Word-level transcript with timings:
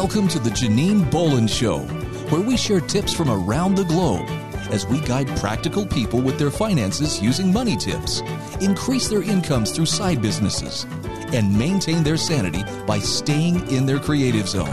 Welcome 0.00 0.28
to 0.28 0.38
the 0.38 0.50
Janine 0.50 1.10
Bolon 1.10 1.48
Show, 1.48 1.80
where 2.30 2.40
we 2.40 2.56
share 2.56 2.78
tips 2.78 3.12
from 3.12 3.28
around 3.28 3.74
the 3.74 3.82
globe 3.82 4.28
as 4.70 4.86
we 4.86 5.00
guide 5.00 5.26
practical 5.38 5.84
people 5.84 6.20
with 6.20 6.38
their 6.38 6.52
finances 6.52 7.20
using 7.20 7.52
money 7.52 7.76
tips, 7.76 8.20
increase 8.60 9.08
their 9.08 9.24
incomes 9.24 9.72
through 9.72 9.86
side 9.86 10.22
businesses, 10.22 10.86
and 11.32 11.52
maintain 11.58 12.04
their 12.04 12.16
sanity 12.16 12.62
by 12.86 13.00
staying 13.00 13.68
in 13.72 13.86
their 13.86 13.98
creative 13.98 14.48
zone. 14.48 14.68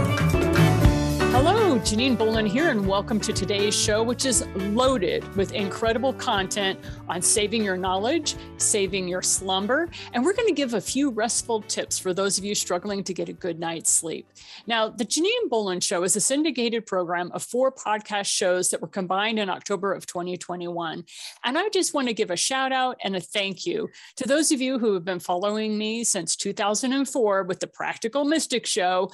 Janine 1.86 2.18
Bolon 2.18 2.48
here, 2.48 2.72
and 2.72 2.88
welcome 2.88 3.20
to 3.20 3.32
today's 3.32 3.76
show, 3.76 4.02
which 4.02 4.26
is 4.26 4.44
loaded 4.56 5.24
with 5.36 5.54
incredible 5.54 6.14
content 6.14 6.80
on 7.08 7.22
saving 7.22 7.64
your 7.64 7.78
knowledge, 7.78 8.34
saving 8.58 9.08
your 9.08 9.22
slumber, 9.22 9.88
and 10.12 10.26
we're 10.26 10.34
going 10.34 10.48
to 10.48 10.54
give 10.54 10.74
a 10.74 10.82
few 10.82 11.12
restful 11.12 11.62
tips 11.62 12.00
for 12.00 12.12
those 12.12 12.40
of 12.40 12.44
you 12.44 12.56
struggling 12.56 13.04
to 13.04 13.14
get 13.14 13.30
a 13.30 13.34
good 13.34 13.60
night's 13.60 13.92
sleep. 13.92 14.28
Now, 14.66 14.90
the 14.90 15.06
Janine 15.06 15.48
Bolon 15.48 15.80
Show 15.80 16.02
is 16.02 16.16
a 16.16 16.22
syndicated 16.22 16.88
program 16.88 17.32
of 17.34 17.44
four 17.44 17.72
podcast 17.72 18.32
shows 18.32 18.72
that 18.72 18.82
were 18.82 18.88
combined 18.88 19.38
in 19.38 19.48
October 19.48 19.94
of 19.94 20.08
2021. 20.08 21.06
And 21.44 21.56
I 21.56 21.70
just 21.70 21.94
want 21.94 22.08
to 22.08 22.16
give 22.16 22.32
a 22.32 22.36
shout 22.36 22.72
out 22.72 22.98
and 23.04 23.16
a 23.16 23.22
thank 23.22 23.68
you 23.68 23.92
to 24.16 24.28
those 24.28 24.52
of 24.52 24.60
you 24.60 24.80
who 24.80 24.96
have 24.96 25.06
been 25.06 25.20
following 25.20 25.78
me 25.78 26.04
since 26.04 26.36
2004 26.36 27.44
with 27.44 27.60
the 27.60 27.68
Practical 27.68 28.26
Mystic 28.26 28.66
Show, 28.66 29.12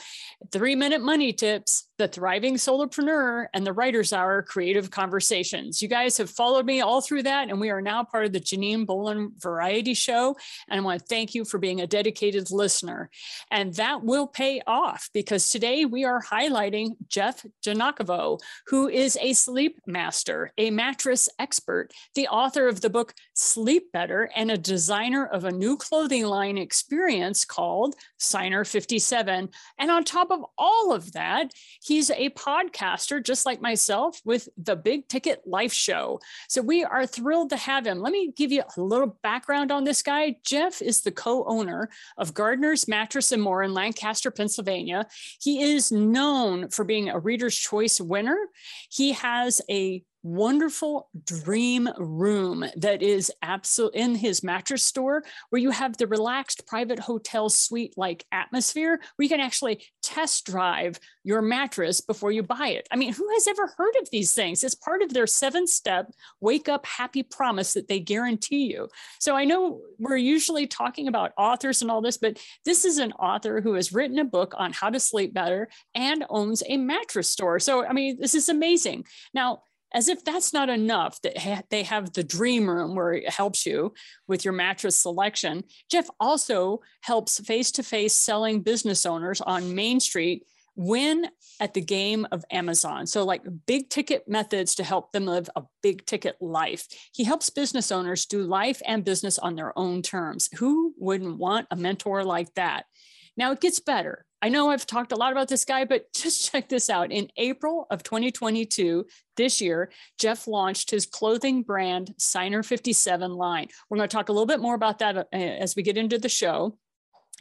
Three 0.53 0.75
Minute 0.75 1.01
Money 1.01 1.33
Tips, 1.33 1.89
the 2.01 2.07
Thriving 2.07 2.55
Solopreneur, 2.55 3.45
and 3.53 3.63
the 3.63 3.73
Writer's 3.73 4.11
Hour 4.11 4.41
Creative 4.41 4.89
Conversations. 4.89 5.83
You 5.83 5.87
guys 5.87 6.17
have 6.17 6.31
followed 6.31 6.65
me 6.65 6.81
all 6.81 6.99
through 6.99 7.21
that, 7.23 7.49
and 7.49 7.61
we 7.61 7.69
are 7.69 7.79
now 7.79 8.03
part 8.03 8.25
of 8.25 8.33
the 8.33 8.39
Janine 8.39 8.87
Bolon 8.87 9.33
Variety 9.37 9.93
Show. 9.93 10.35
And 10.67 10.79
I 10.79 10.83
want 10.83 10.99
to 10.99 11.05
thank 11.05 11.35
you 11.35 11.45
for 11.45 11.59
being 11.59 11.79
a 11.79 11.85
dedicated 11.85 12.49
listener. 12.49 13.11
And 13.51 13.75
that 13.75 14.03
will 14.03 14.25
pay 14.25 14.63
off 14.65 15.11
because 15.13 15.47
today 15.47 15.85
we 15.85 16.03
are 16.03 16.23
highlighting 16.23 16.95
Jeff 17.07 17.45
Giagnocavo, 17.63 18.39
who 18.65 18.89
is 18.89 19.15
a 19.21 19.33
sleep 19.33 19.79
master, 19.85 20.53
a 20.57 20.71
mattress 20.71 21.29
expert, 21.37 21.91
the 22.15 22.27
author 22.29 22.67
of 22.67 22.81
the 22.81 22.89
book 22.89 23.13
Sleep 23.35 23.91
Better, 23.91 24.31
and 24.35 24.49
a 24.49 24.57
designer 24.57 25.27
of 25.27 25.45
a 25.45 25.51
new 25.51 25.77
clothing 25.77 26.25
line 26.25 26.57
experience 26.57 27.45
called 27.45 27.93
Signer 28.17 28.65
57. 28.65 29.49
And 29.77 29.91
on 29.91 30.03
top 30.03 30.31
of 30.31 30.43
all 30.57 30.93
of 30.93 31.11
that, 31.11 31.53
He's 31.91 32.09
a 32.09 32.29
podcaster, 32.29 33.21
just 33.21 33.45
like 33.45 33.59
myself, 33.59 34.21
with 34.23 34.47
the 34.55 34.77
Big 34.77 35.09
Ticket 35.09 35.41
Life 35.45 35.73
Show. 35.73 36.21
So 36.47 36.61
we 36.61 36.85
are 36.85 37.05
thrilled 37.05 37.49
to 37.49 37.57
have 37.57 37.85
him. 37.85 37.99
Let 37.99 38.13
me 38.13 38.31
give 38.33 38.49
you 38.49 38.63
a 38.77 38.81
little 38.81 39.19
background 39.21 39.73
on 39.73 39.83
this 39.83 40.01
guy. 40.01 40.37
Jeff 40.45 40.81
is 40.81 41.01
the 41.01 41.11
co 41.11 41.43
owner 41.43 41.89
of 42.17 42.33
Gardner's 42.33 42.87
Mattress 42.87 43.33
and 43.33 43.43
More 43.43 43.61
in 43.61 43.73
Lancaster, 43.73 44.31
Pennsylvania. 44.31 45.05
He 45.41 45.63
is 45.63 45.91
known 45.91 46.69
for 46.69 46.85
being 46.85 47.09
a 47.09 47.19
Reader's 47.19 47.57
Choice 47.57 47.99
winner. 47.99 48.37
He 48.89 49.11
has 49.11 49.59
a 49.69 50.01
wonderful 50.23 51.09
dream 51.25 51.89
room 51.97 52.65
that 52.75 53.01
is 53.01 53.31
absolute 53.41 53.93
in 53.95 54.15
his 54.15 54.43
mattress 54.43 54.83
store 54.83 55.23
where 55.49 55.61
you 55.61 55.71
have 55.71 55.97
the 55.97 56.07
relaxed 56.07 56.67
private 56.67 56.99
hotel 56.99 57.49
suite 57.49 57.93
like 57.97 58.25
atmosphere 58.31 58.99
where 59.15 59.23
you 59.23 59.29
can 59.29 59.39
actually 59.39 59.83
test 60.03 60.45
drive 60.45 60.99
your 61.23 61.41
mattress 61.41 62.01
before 62.01 62.31
you 62.31 62.43
buy 62.43 62.69
it. 62.69 62.87
I 62.91 62.95
mean, 62.95 63.13
who 63.13 63.27
has 63.33 63.47
ever 63.47 63.73
heard 63.77 63.95
of 64.01 64.09
these 64.11 64.33
things? 64.33 64.63
It's 64.63 64.75
part 64.75 65.01
of 65.01 65.13
their 65.13 65.27
seven 65.27 65.67
step 65.67 66.11
wake 66.39 66.69
up 66.69 66.85
happy 66.85 67.23
promise 67.23 67.73
that 67.73 67.87
they 67.87 67.99
guarantee 67.99 68.71
you. 68.71 68.89
So 69.19 69.35
I 69.35 69.45
know 69.45 69.81
we're 69.97 70.17
usually 70.17 70.67
talking 70.67 71.07
about 71.07 71.33
authors 71.37 71.81
and 71.81 71.91
all 71.91 72.01
this, 72.01 72.17
but 72.17 72.37
this 72.65 72.85
is 72.85 72.97
an 72.97 73.11
author 73.13 73.61
who 73.61 73.73
has 73.73 73.93
written 73.93 74.19
a 74.19 74.25
book 74.25 74.53
on 74.57 74.73
how 74.73 74.89
to 74.89 74.99
sleep 74.99 75.33
better 75.33 75.69
and 75.95 76.25
owns 76.29 76.63
a 76.67 76.77
mattress 76.77 77.29
store. 77.29 77.59
So, 77.59 77.85
I 77.85 77.93
mean, 77.93 78.19
this 78.19 78.35
is 78.35 78.49
amazing. 78.49 79.05
Now, 79.33 79.63
as 79.93 80.07
if 80.07 80.23
that's 80.23 80.53
not 80.53 80.69
enough 80.69 81.21
that 81.21 81.65
they 81.69 81.83
have 81.83 82.13
the 82.13 82.23
dream 82.23 82.69
room 82.69 82.95
where 82.95 83.13
it 83.13 83.29
helps 83.29 83.65
you 83.65 83.93
with 84.27 84.45
your 84.45 84.53
mattress 84.53 84.95
selection. 84.95 85.63
Jeff 85.89 86.09
also 86.19 86.79
helps 87.01 87.39
face-to-face 87.39 88.15
selling 88.15 88.61
business 88.61 89.05
owners 89.05 89.41
on 89.41 89.75
main 89.75 89.99
street 89.99 90.45
win 90.77 91.27
at 91.59 91.73
the 91.73 91.81
game 91.81 92.25
of 92.31 92.45
amazon. 92.49 93.05
So 93.05 93.25
like 93.25 93.43
big 93.65 93.89
ticket 93.89 94.27
methods 94.27 94.75
to 94.75 94.83
help 94.83 95.11
them 95.11 95.25
live 95.25 95.49
a 95.55 95.63
big 95.83 96.05
ticket 96.05 96.37
life. 96.39 96.87
He 97.13 97.25
helps 97.25 97.49
business 97.49 97.91
owners 97.91 98.25
do 98.25 98.43
life 98.43 98.81
and 98.87 99.03
business 99.03 99.37
on 99.37 99.55
their 99.55 99.77
own 99.77 100.01
terms. 100.01 100.47
Who 100.59 100.93
wouldn't 100.97 101.37
want 101.37 101.67
a 101.71 101.75
mentor 101.75 102.23
like 102.23 102.53
that? 102.55 102.85
Now 103.35 103.51
it 103.51 103.59
gets 103.59 103.81
better 103.81 104.25
I 104.41 104.49
know 104.49 104.71
I've 104.71 104.87
talked 104.87 105.11
a 105.11 105.15
lot 105.15 105.31
about 105.31 105.47
this 105.47 105.65
guy, 105.65 105.85
but 105.85 106.11
just 106.13 106.51
check 106.51 106.69
this 106.69 106.89
out. 106.89 107.11
In 107.11 107.29
April 107.37 107.87
of 107.91 108.03
2022, 108.03 109.05
this 109.37 109.61
year, 109.61 109.91
Jeff 110.19 110.47
launched 110.47 110.91
his 110.91 111.05
clothing 111.05 111.63
brand 111.63 112.13
Signer 112.17 112.63
57 112.63 113.31
line. 113.31 113.67
We're 113.89 113.97
going 113.97 114.09
to 114.09 114.15
talk 114.15 114.29
a 114.29 114.33
little 114.33 114.47
bit 114.47 114.59
more 114.59 114.75
about 114.75 114.99
that 114.99 115.17
uh, 115.17 115.25
as 115.31 115.75
we 115.75 115.83
get 115.83 115.97
into 115.97 116.17
the 116.17 116.29
show. 116.29 116.77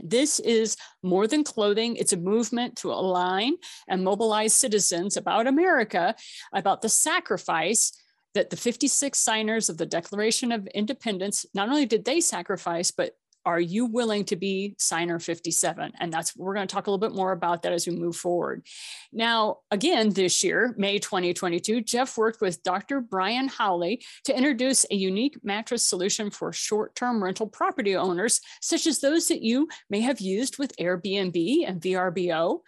This 0.03 0.41
is 0.41 0.77
more 1.03 1.27
than 1.27 1.45
clothing. 1.45 1.97
It's 1.97 2.13
a 2.13 2.17
movement 2.17 2.77
to 2.77 2.93
align 2.93 3.57
and 3.89 4.05
mobilize 4.05 4.55
citizens 4.55 5.17
about 5.17 5.47
America, 5.47 6.15
about 6.55 6.81
the 6.81 6.89
sacrifice 6.89 7.93
that 8.35 8.51
the 8.51 8.57
56 8.57 9.19
signers 9.19 9.69
of 9.69 9.77
the 9.77 9.87
Declaration 9.87 10.53
of 10.53 10.67
Independence, 10.69 11.45
not 11.55 11.69
only 11.69 11.85
did 11.85 12.05
they 12.05 12.21
sacrifice, 12.21 12.91
but 12.91 13.15
are 13.51 13.61
you 13.61 13.87
willing 13.87 14.25
to 14.25 14.37
be 14.37 14.77
signer 14.79 15.19
57 15.19 15.93
and 15.99 16.13
that's 16.13 16.37
we're 16.37 16.55
going 16.55 16.69
to 16.69 16.73
talk 16.73 16.87
a 16.87 16.91
little 16.91 17.09
bit 17.09 17.17
more 17.17 17.33
about 17.33 17.63
that 17.63 17.73
as 17.73 17.85
we 17.85 17.97
move 17.97 18.15
forward. 18.15 18.65
Now 19.13 19.59
again 19.73 20.11
this 20.11 20.45
year 20.45 20.73
may 20.79 21.01
2022 21.01 21.81
jeff 21.83 22.17
worked 22.17 22.41
with 22.41 22.63
dr 22.63 23.01
brian 23.03 23.49
howley 23.49 24.03
to 24.25 24.37
introduce 24.37 24.87
a 24.91 24.95
unique 24.95 25.37
mattress 25.43 25.83
solution 25.83 26.31
for 26.31 26.53
short-term 26.53 27.23
rental 27.23 27.49
property 27.49 27.97
owners 27.97 28.41
such 28.61 28.87
as 28.87 29.01
those 29.01 29.27
that 29.27 29.43
you 29.43 29.69
may 29.89 30.01
have 30.01 30.21
used 30.21 30.59
with 30.59 30.77
airbnb 30.77 31.69
and 31.69 31.81
vrbo 31.81 32.61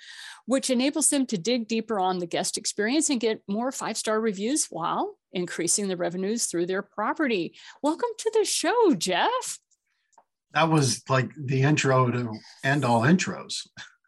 which 0.46 0.70
enables 0.70 1.08
them 1.10 1.26
to 1.26 1.38
dig 1.38 1.68
deeper 1.68 2.00
on 2.00 2.18
the 2.18 2.26
guest 2.26 2.58
experience 2.58 3.08
and 3.08 3.20
get 3.20 3.40
more 3.46 3.70
five-star 3.70 4.20
reviews 4.20 4.66
while 4.68 5.16
increasing 5.32 5.88
the 5.88 5.96
revenues 5.96 6.46
through 6.46 6.66
their 6.66 6.82
property. 6.82 7.54
Welcome 7.82 8.10
to 8.18 8.30
the 8.34 8.44
show 8.44 8.94
jeff 8.94 9.58
that 10.54 10.68
was 10.68 11.02
like 11.08 11.30
the 11.36 11.62
intro 11.62 12.10
to 12.10 12.32
end 12.64 12.84
all 12.84 13.02
intros. 13.02 13.66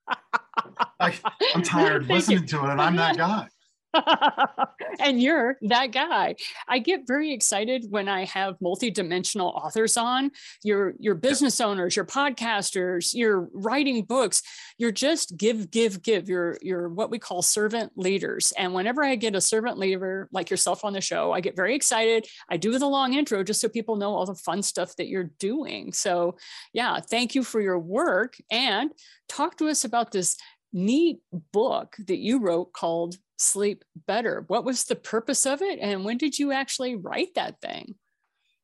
I, 1.00 1.15
am 1.55 1.62
tired 1.62 2.06
listening 2.09 2.47
to 2.47 2.65
it, 2.65 2.71
and 2.71 2.81
I'm 2.81 2.97
that 2.97 3.16
guy. 3.16 3.49
and 5.00 5.21
you're 5.21 5.56
that 5.62 5.93
guy. 5.93 6.37
I 6.69 6.78
get 6.78 7.06
very 7.06 7.32
excited 7.32 7.87
when 7.88 8.09
I 8.09 8.25
have 8.27 8.56
multi-dimensional 8.60 9.49
authors 9.49 9.97
on. 9.97 10.31
Your 10.62 10.94
your 10.99 11.15
business 11.15 11.60
owners, 11.60 11.97
your 11.97 12.04
podcasters, 12.04 13.15
you're 13.15 13.49
writing 13.53 14.03
books. 14.04 14.43
You're 14.78 14.93
just 14.93 15.37
give, 15.37 15.71
give, 15.71 16.03
give. 16.03 16.28
You're 16.28 16.59
you're 16.62 16.88
what 16.88 17.10
we 17.10 17.19
call 17.19 17.43
servant 17.43 17.93
leaders. 17.97 18.53
And 18.56 18.75
whenever 18.75 19.04
I 19.04 19.16
get 19.16 19.37
a 19.37 19.41
servant 19.41 19.78
leader 19.78 20.28
like 20.33 20.50
yourself 20.50 20.84
on 20.84 20.93
the 20.93 21.00
show, 21.00 21.33
I 21.33 21.41
get 21.41 21.56
very 21.56 21.75
excited. 21.75 22.27
I 22.49 22.56
do 22.56 22.78
the 22.78 22.87
long 22.87 23.15
intro 23.15 23.43
just 23.43 23.60
so 23.60 23.69
people 23.69 23.97
know 23.97 24.15
all 24.15 24.27
the 24.27 24.34
fun 24.34 24.62
stuff 24.62 24.97
that 24.97 25.09
you're 25.09 25.31
doing. 25.38 25.93
So 25.93 26.37
yeah, 26.72 27.00
thank 27.00 27.34
you 27.34 27.44
for 27.44 27.60
your 27.60 27.78
work 27.78 28.37
and 28.50 28.91
talk 29.28 29.56
to 29.59 29.69
us 29.69 29.84
about 29.84 30.12
this 30.12 30.37
neat 30.72 31.21
book 31.53 31.97
that 32.06 32.19
you 32.19 32.41
wrote 32.41 32.72
called 32.72 33.16
Sleep 33.37 33.84
Better. 34.06 34.45
What 34.47 34.65
was 34.65 34.84
the 34.84 34.97
purpose 34.97 35.47
of 35.47 35.62
it? 35.62 35.78
And 35.81 36.05
when 36.05 36.19
did 36.19 36.39
you 36.39 36.53
actually 36.53 36.97
write 36.97 37.34
that 37.34 37.61
thing? 37.61 37.97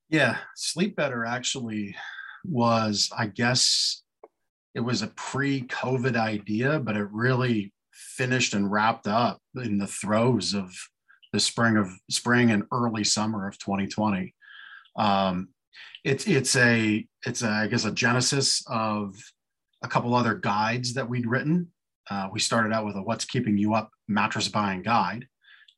Yeah, 0.09 0.39
Sleep 0.57 0.97
Better 0.97 1.25
actually 1.25 1.97
was, 2.45 3.11
I 3.17 3.27
guess, 3.27 4.03
it 4.75 4.81
was 4.81 5.03
a 5.03 5.09
pre 5.09 5.63
COVID 5.63 6.17
idea, 6.17 6.79
but 6.79 6.97
it 6.97 7.09
really 7.11 7.73
finished 7.93 8.55
and 8.55 8.71
wrapped 8.71 9.07
up 9.07 9.41
in 9.57 9.79
the 9.79 9.87
throes 9.87 10.55
of 10.55 10.73
the 11.33 11.41
spring 11.41 11.77
of 11.77 11.91
spring 12.09 12.51
and 12.51 12.65
early 12.73 13.05
summer 13.05 13.47
of 13.47 13.59
2020. 13.59 14.35
Um, 14.97 15.49
it's 16.05 16.27
it's 16.27 16.57
a 16.57 17.07
it's 17.27 17.43
a, 17.43 17.49
I 17.49 17.67
guess 17.67 17.85
a 17.85 17.93
genesis 17.93 18.65
of 18.69 19.15
a 19.83 19.89
couple 19.89 20.15
other 20.15 20.35
guides 20.35 20.95
that 20.95 21.09
we'd 21.09 21.27
written 21.27 21.69
uh, 22.11 22.29
we 22.33 22.41
started 22.41 22.73
out 22.73 22.85
with 22.85 22.97
a 22.97 23.03
What's 23.03 23.25
Keeping 23.25 23.57
You 23.57 23.75
Up 23.75 23.91
mattress 24.11 24.49
buying 24.49 24.83
guide 24.83 25.27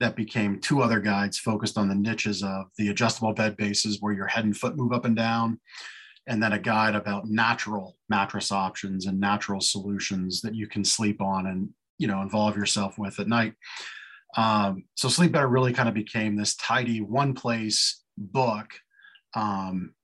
that 0.00 0.16
became 0.16 0.58
two 0.58 0.82
other 0.82 0.98
guides 0.98 1.38
focused 1.38 1.78
on 1.78 1.88
the 1.88 1.94
niches 1.94 2.42
of 2.42 2.66
the 2.76 2.88
adjustable 2.88 3.32
bed 3.32 3.56
bases 3.56 3.98
where 4.00 4.12
your 4.12 4.26
head 4.26 4.44
and 4.44 4.56
foot 4.56 4.76
move 4.76 4.92
up 4.92 5.04
and 5.04 5.14
down, 5.14 5.60
and 6.26 6.42
then 6.42 6.52
a 6.52 6.58
guide 6.58 6.94
about 6.94 7.26
natural 7.26 7.96
mattress 8.08 8.50
options 8.50 9.06
and 9.06 9.20
natural 9.20 9.60
solutions 9.60 10.40
that 10.40 10.54
you 10.54 10.66
can 10.66 10.84
sleep 10.84 11.20
on 11.20 11.46
and 11.46 11.68
you 11.98 12.06
know 12.06 12.22
involve 12.22 12.56
yourself 12.56 12.98
with 12.98 13.20
at 13.20 13.28
night. 13.28 13.54
Um, 14.36 14.84
so 14.96 15.08
Sleep 15.08 15.32
Better 15.32 15.46
really 15.46 15.72
kind 15.72 15.88
of 15.88 15.94
became 15.94 16.36
this 16.36 16.56
tidy 16.56 17.00
one 17.00 17.34
place 17.34 18.02
book. 18.16 18.70
Um, 19.34 19.94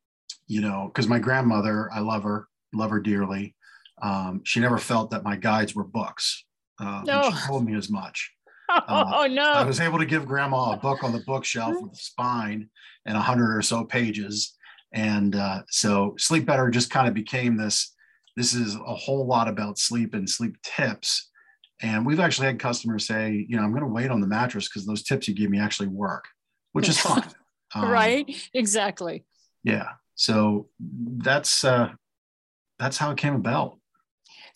you 0.47 0.61
know, 0.61 0.91
because 0.93 1.09
my 1.09 1.19
grandmother, 1.19 1.91
I 1.93 2.01
love 2.01 2.23
her, 2.23 2.49
love 2.73 2.91
her 2.91 3.01
dearly 3.01 3.55
um, 4.03 4.43
she 4.45 4.61
never 4.61 4.79
felt 4.79 5.11
that 5.11 5.25
my 5.25 5.37
guides 5.37 5.75
were 5.75 5.85
books. 5.85 6.45
Uh, 6.81 7.03
no. 7.05 7.31
She 7.31 7.47
told 7.47 7.65
me 7.65 7.77
as 7.77 7.91
much. 7.91 8.33
Uh, 8.71 9.05
oh 9.15 9.27
no! 9.27 9.45
I 9.45 9.65
was 9.65 9.81
able 9.81 9.99
to 9.99 10.05
give 10.05 10.27
Grandma 10.27 10.73
a 10.73 10.77
book 10.77 11.03
on 11.03 11.11
the 11.11 11.23
bookshelf 11.27 11.75
with 11.81 11.95
a 11.95 11.97
spine 11.97 12.69
and 13.07 13.17
a 13.17 13.21
hundred 13.21 13.57
or 13.57 13.63
so 13.63 13.83
pages, 13.83 14.59
and 14.93 15.35
uh, 15.37 15.63
so 15.71 16.15
Sleep 16.19 16.45
Better 16.45 16.69
just 16.69 16.91
kind 16.91 17.09
of 17.09 17.15
became 17.15 17.57
this. 17.57 17.95
This 18.37 18.53
is 18.53 18.75
a 18.75 18.95
whole 18.95 19.27
lot 19.27 19.49
about 19.49 19.79
sleep 19.79 20.13
and 20.13 20.29
sleep 20.29 20.55
tips, 20.63 21.31
and 21.81 22.05
we've 22.05 22.21
actually 22.21 22.49
had 22.49 22.59
customers 22.59 23.07
say, 23.07 23.47
you 23.49 23.57
know, 23.57 23.63
I'm 23.63 23.71
going 23.71 23.85
to 23.85 23.89
wait 23.89 24.11
on 24.11 24.21
the 24.21 24.27
mattress 24.27 24.69
because 24.69 24.85
those 24.85 25.03
tips 25.03 25.29
you 25.29 25.35
gave 25.35 25.49
me 25.49 25.59
actually 25.59 25.89
work, 25.89 26.27
which 26.73 26.91
is 26.91 27.01
fine. 27.01 27.25
Um, 27.75 27.89
right? 27.91 28.29
Exactly. 28.53 29.25
Yeah. 29.65 29.93
So 30.15 30.69
that's 30.81 31.65
uh, 31.65 31.93
that's 32.79 32.99
how 32.99 33.13
it 33.13 33.19
came 33.19 33.35
about. 33.35 33.78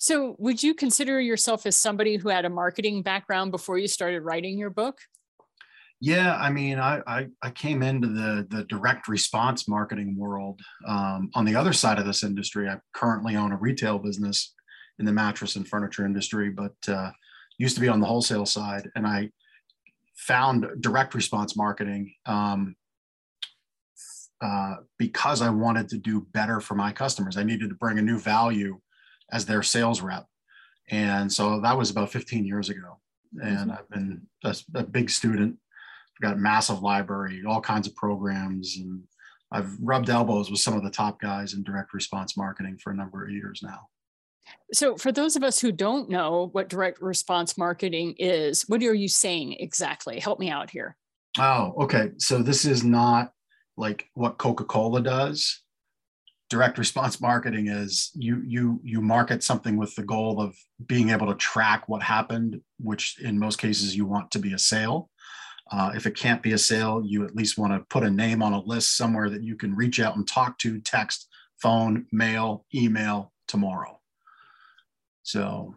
So, 0.03 0.35
would 0.41 0.61
you 0.61 0.75
consider 0.75 1.21
yourself 1.21 1.65
as 1.65 1.77
somebody 1.77 2.17
who 2.17 2.29
had 2.29 2.45
a 2.45 2.51
marketing 2.51 3.03
background 3.03 3.53
before 3.53 3.79
you 3.79 3.87
started 3.87 4.23
writing 4.23 4.59
your 4.59 4.69
book? 4.69 4.99
Yeah, 6.01 6.35
I 6.35 6.51
mean, 6.51 6.81
I 6.81 7.01
I, 7.07 7.29
I 7.41 7.51
came 7.51 7.85
into 7.85 8.09
the 8.09 8.45
the 8.51 8.65
direct 8.65 9.07
response 9.07 9.69
marketing 9.69 10.17
world 10.19 10.61
um, 10.89 11.31
on 11.37 11.45
the 11.45 11.55
other 11.55 11.73
side 11.73 12.01
of 12.01 12.05
this 12.05 12.25
industry. 12.25 12.69
I 12.69 12.79
currently 12.93 13.37
own 13.37 13.53
a 13.53 13.57
retail 13.57 14.01
business 14.01 14.53
in 14.99 15.05
the 15.05 15.13
mattress 15.13 15.55
and 15.55 15.69
furniture 15.69 16.05
industry, 16.05 16.51
but 16.51 16.75
uh, 16.89 17.13
used 17.59 17.77
to 17.77 17.81
be 17.81 17.89
on 17.89 18.01
the 18.01 18.07
wholesale 18.07 18.45
side, 18.45 18.91
and 18.97 19.07
I 19.07 19.31
found 20.17 20.67
direct 20.81 21.15
response 21.15 21.57
marketing 21.57 22.13
um, 22.27 22.75
uh, 24.41 24.79
because 24.99 25.43
I 25.43 25.51
wanted 25.51 25.89
to 25.91 25.99
do 25.99 26.27
better 26.33 26.59
for 26.59 26.75
my 26.75 26.91
customers. 26.91 27.37
I 27.37 27.45
needed 27.45 27.69
to 27.69 27.77
bring 27.77 28.01
a 28.01 28.03
new 28.03 28.19
value 28.19 28.81
as 29.31 29.47
their 29.47 29.63
sales 29.63 30.01
rep. 30.01 30.27
And 30.91 31.33
so 31.33 31.61
that 31.61 31.77
was 31.77 31.91
about 31.91 32.11
15 32.11 32.45
years 32.45 32.69
ago. 32.69 32.99
And 33.41 33.71
mm-hmm. 33.71 33.71
I've 33.71 33.89
been 33.89 34.23
a, 34.45 34.55
a 34.75 34.83
big 34.85 35.11
student. 35.11 35.57
I've 36.17 36.29
got 36.29 36.37
a 36.37 36.41
massive 36.41 36.83
library, 36.83 37.43
all 37.47 37.61
kinds 37.61 37.87
of 37.87 37.95
programs, 37.95 38.77
and 38.77 39.03
I've 39.51 39.75
rubbed 39.81 40.11
elbows 40.11 40.51
with 40.51 40.61
some 40.61 40.75
of 40.75 40.83
the 40.83 40.91
top 40.91 41.21
guys 41.21 41.55
in 41.55 41.63
direct 41.63 41.95
response 41.95 42.37
marketing 42.37 42.79
for 42.83 42.91
a 42.91 42.97
number 42.97 43.25
of 43.25 43.31
years 43.31 43.61
now. 43.63 43.89
So, 44.73 44.97
for 44.97 45.13
those 45.13 45.37
of 45.37 45.43
us 45.43 45.61
who 45.61 45.73
don't 45.73 46.11
know 46.11 46.49
what 46.53 46.69
direct 46.69 47.01
response 47.01 47.57
marketing 47.57 48.15
is, 48.19 48.63
what 48.69 48.83
are 48.83 48.95
you 48.95 49.09
saying 49.09 49.55
exactly? 49.61 50.19
Help 50.19 50.41
me 50.41 50.51
out 50.51 50.71
here. 50.71 50.97
Oh, 51.39 51.75
okay. 51.83 52.11
So, 52.19 52.43
this 52.43 52.65
is 52.65 52.83
not 52.83 53.33
like 53.77 54.09
what 54.15 54.39
Coca 54.39 54.65
Cola 54.65 55.01
does 55.01 55.62
direct 56.53 56.77
response 56.77 57.19
marketing 57.19 57.69
is 57.69 58.11
you 58.13 58.43
you 58.47 58.79
you 58.85 59.01
market 59.01 59.43
something 59.43 59.79
with 59.79 59.95
the 59.95 60.03
goal 60.03 60.39
of 60.39 60.55
being 60.87 61.09
able 61.09 61.27
to 61.27 61.35
track 61.37 61.89
what 61.89 62.03
happened 62.03 62.61
which 62.79 63.19
in 63.23 63.39
most 63.39 63.59
cases 63.59 63.97
you 63.97 64.05
want 64.05 64.31
to 64.31 64.39
be 64.39 64.53
a 64.53 64.59
sale. 64.59 65.09
Uh, 65.71 65.93
if 65.95 66.05
it 66.05 66.15
can't 66.15 66.43
be 66.43 66.53
a 66.53 66.59
sale 66.59 67.01
you 67.03 67.25
at 67.25 67.35
least 67.35 67.57
want 67.57 67.73
to 67.73 67.81
put 67.89 68.03
a 68.03 68.11
name 68.11 68.43
on 68.43 68.53
a 68.53 68.61
list 68.65 68.99
somewhere 68.99 69.31
that 69.31 69.43
you 69.43 69.57
can 69.57 69.75
reach 69.75 69.99
out 69.99 70.15
and 70.17 70.29
talk 70.29 70.59
to 70.59 70.79
text 70.81 71.27
phone 71.57 72.05
mail 72.13 72.67
email 72.75 73.33
tomorrow. 73.49 73.99
So 75.23 75.75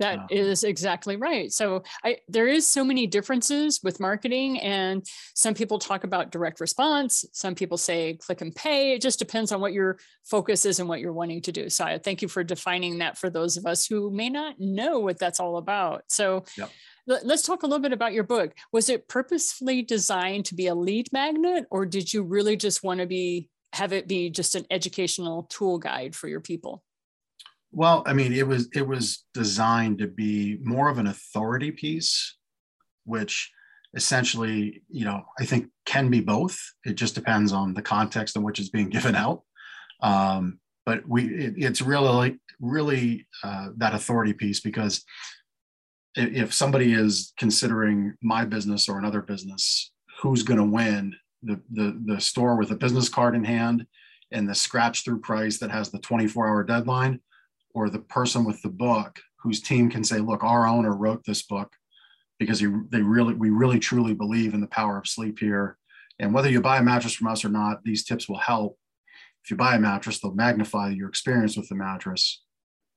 that 0.00 0.30
is 0.30 0.64
exactly 0.64 1.16
right. 1.16 1.52
So 1.52 1.84
I, 2.04 2.16
there 2.28 2.48
is 2.48 2.66
so 2.66 2.84
many 2.84 3.06
differences 3.06 3.80
with 3.82 4.00
marketing, 4.00 4.58
and 4.58 5.04
some 5.34 5.54
people 5.54 5.78
talk 5.78 6.04
about 6.04 6.32
direct 6.32 6.60
response. 6.60 7.24
Some 7.32 7.54
people 7.54 7.78
say 7.78 8.14
click 8.14 8.40
and 8.40 8.54
pay. 8.54 8.92
It 8.92 9.02
just 9.02 9.18
depends 9.18 9.52
on 9.52 9.60
what 9.60 9.72
your 9.72 9.98
focus 10.24 10.66
is 10.66 10.80
and 10.80 10.88
what 10.88 11.00
you're 11.00 11.12
wanting 11.12 11.42
to 11.42 11.52
do. 11.52 11.70
So 11.70 11.84
I 11.84 11.98
thank 11.98 12.22
you 12.22 12.28
for 12.28 12.42
defining 12.42 12.98
that 12.98 13.16
for 13.16 13.30
those 13.30 13.56
of 13.56 13.64
us 13.64 13.86
who 13.86 14.10
may 14.10 14.28
not 14.28 14.56
know 14.58 14.98
what 14.98 15.18
that's 15.18 15.40
all 15.40 15.56
about. 15.56 16.04
So. 16.08 16.44
Yep. 16.58 16.70
Let's 17.06 17.42
talk 17.42 17.64
a 17.64 17.66
little 17.66 17.82
bit 17.82 17.94
about 17.94 18.12
your 18.12 18.22
book. 18.22 18.52
Was 18.72 18.88
it 18.88 19.08
purposefully 19.08 19.82
designed 19.82 20.44
to 20.44 20.54
be 20.54 20.68
a 20.68 20.76
lead 20.76 21.08
magnet, 21.12 21.64
or 21.68 21.84
did 21.84 22.12
you 22.12 22.22
really 22.22 22.56
just 22.56 22.84
want 22.84 23.00
to 23.00 23.06
be 23.06 23.48
have 23.72 23.92
it 23.92 24.06
be 24.06 24.30
just 24.30 24.54
an 24.54 24.64
educational 24.70 25.44
tool 25.44 25.78
guide 25.78 26.14
for 26.14 26.28
your 26.28 26.40
people? 26.40 26.84
Well, 27.72 28.02
I 28.06 28.12
mean, 28.12 28.32
it 28.32 28.46
was 28.46 28.68
it 28.74 28.86
was 28.86 29.24
designed 29.32 29.98
to 29.98 30.08
be 30.08 30.58
more 30.62 30.88
of 30.88 30.98
an 30.98 31.06
authority 31.06 31.70
piece, 31.70 32.36
which 33.04 33.50
essentially, 33.94 34.82
you 34.88 35.04
know, 35.04 35.24
I 35.38 35.44
think 35.44 35.68
can 35.84 36.10
be 36.10 36.20
both. 36.20 36.58
It 36.84 36.94
just 36.94 37.14
depends 37.14 37.52
on 37.52 37.74
the 37.74 37.82
context 37.82 38.36
in 38.36 38.42
which 38.42 38.58
it's 38.58 38.70
being 38.70 38.88
given 38.96 39.14
out. 39.14 39.42
Um, 40.02 40.58
but 40.86 41.06
we, 41.08 41.24
it, 41.24 41.54
it's 41.56 41.82
really, 41.82 42.38
really 42.58 43.26
uh, 43.44 43.68
that 43.76 43.94
authority 43.94 44.32
piece 44.32 44.60
because 44.60 45.04
if 46.16 46.52
somebody 46.52 46.92
is 46.92 47.32
considering 47.38 48.14
my 48.22 48.44
business 48.44 48.88
or 48.88 48.98
another 48.98 49.22
business, 49.22 49.92
who's 50.20 50.42
going 50.42 50.58
to 50.58 50.64
win? 50.64 51.14
The, 51.42 51.58
the 51.70 51.98
the 52.04 52.20
store 52.20 52.56
with 52.56 52.70
a 52.70 52.76
business 52.76 53.08
card 53.08 53.34
in 53.34 53.44
hand 53.44 53.86
and 54.30 54.46
the 54.46 54.54
scratch 54.54 55.04
through 55.04 55.20
price 55.20 55.58
that 55.58 55.70
has 55.70 55.90
the 55.90 55.98
24 55.98 56.48
hour 56.48 56.62
deadline 56.62 57.20
or 57.74 57.88
the 57.88 57.98
person 57.98 58.44
with 58.44 58.60
the 58.62 58.68
book 58.68 59.20
whose 59.42 59.60
team 59.60 59.90
can 59.90 60.04
say, 60.04 60.18
look, 60.18 60.42
our 60.44 60.66
owner 60.66 60.94
wrote 60.94 61.24
this 61.24 61.42
book 61.42 61.72
because 62.38 62.60
he, 62.60 62.68
they 62.90 63.00
really, 63.00 63.34
we 63.34 63.50
really 63.50 63.78
truly 63.78 64.14
believe 64.14 64.54
in 64.54 64.60
the 64.60 64.66
power 64.66 64.98
of 64.98 65.06
sleep 65.06 65.38
here. 65.38 65.76
And 66.18 66.34
whether 66.34 66.50
you 66.50 66.60
buy 66.60 66.78
a 66.78 66.82
mattress 66.82 67.14
from 67.14 67.28
us 67.28 67.44
or 67.44 67.48
not, 67.48 67.82
these 67.84 68.04
tips 68.04 68.28
will 68.28 68.38
help. 68.38 68.78
If 69.44 69.50
you 69.50 69.56
buy 69.56 69.76
a 69.76 69.80
mattress, 69.80 70.20
they'll 70.20 70.34
magnify 70.34 70.90
your 70.90 71.08
experience 71.08 71.56
with 71.56 71.68
the 71.68 71.74
mattress. 71.74 72.42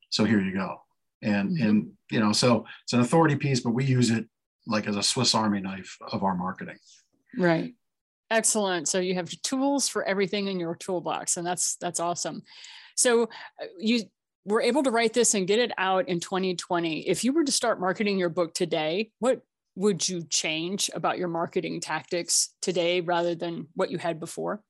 So 0.10 0.26
here 0.26 0.42
you 0.42 0.54
go. 0.54 0.82
And, 1.22 1.52
mm-hmm. 1.52 1.68
and, 1.68 1.92
you 2.12 2.20
know, 2.20 2.34
so 2.34 2.66
it's 2.84 2.94
an 2.94 3.00
authority 3.00 3.36
piece, 3.38 3.62
but 3.62 3.72
we 3.72 3.86
use 3.86 4.10
it 4.10 4.26
like 4.68 4.88
as 4.88 4.98
a 4.98 5.04
Swiss 5.04 5.34
Army 5.34 5.62
knife 5.62 5.98
of 6.12 6.24
our 6.24 6.36
marketing. 6.36 6.78
Right. 7.38 7.74
Excellent. 8.30 8.88
So 8.88 9.00
you 9.00 9.16
have 9.16 9.30
tools 9.42 9.88
for 9.88 10.04
everything 10.04 10.48
in 10.48 10.60
your 10.60 10.76
toolbox, 10.76 11.38
and 11.38 11.46
that's 11.46 11.76
that's 11.76 12.00
awesome. 12.00 12.42
So 12.96 13.24
uh, 13.24 13.66
you 13.78 14.04
were 14.46 14.62
able 14.62 14.84
to 14.84 14.92
write 14.92 15.14
this 15.14 15.34
and 15.34 15.48
get 15.48 15.60
it 15.60 15.72
out 15.78 16.08
in 16.08 16.20
2020. 16.20 17.08
If 17.08 17.24
you 17.24 17.34
were 17.34 17.44
to 17.44 17.52
start 17.52 17.80
marketing 17.80 18.18
your 18.18 18.30
book 18.30 18.54
today, 18.54 19.12
what 19.20 19.42
would 19.76 20.08
you 20.08 20.24
change 20.30 20.90
about 20.94 21.18
your 21.18 21.28
marketing 21.28 21.80
tactics 21.82 22.54
today 22.62 23.02
rather 23.02 23.36
than 23.36 23.68
what 23.76 23.90
you 23.90 23.98
had 23.98 24.20
before? 24.20 24.62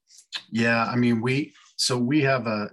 Yeah, 0.52 0.86
I 0.86 0.96
mean, 0.96 1.22
we 1.22 1.54
so 1.76 1.98
we 1.98 2.22
have 2.22 2.48
a 2.48 2.70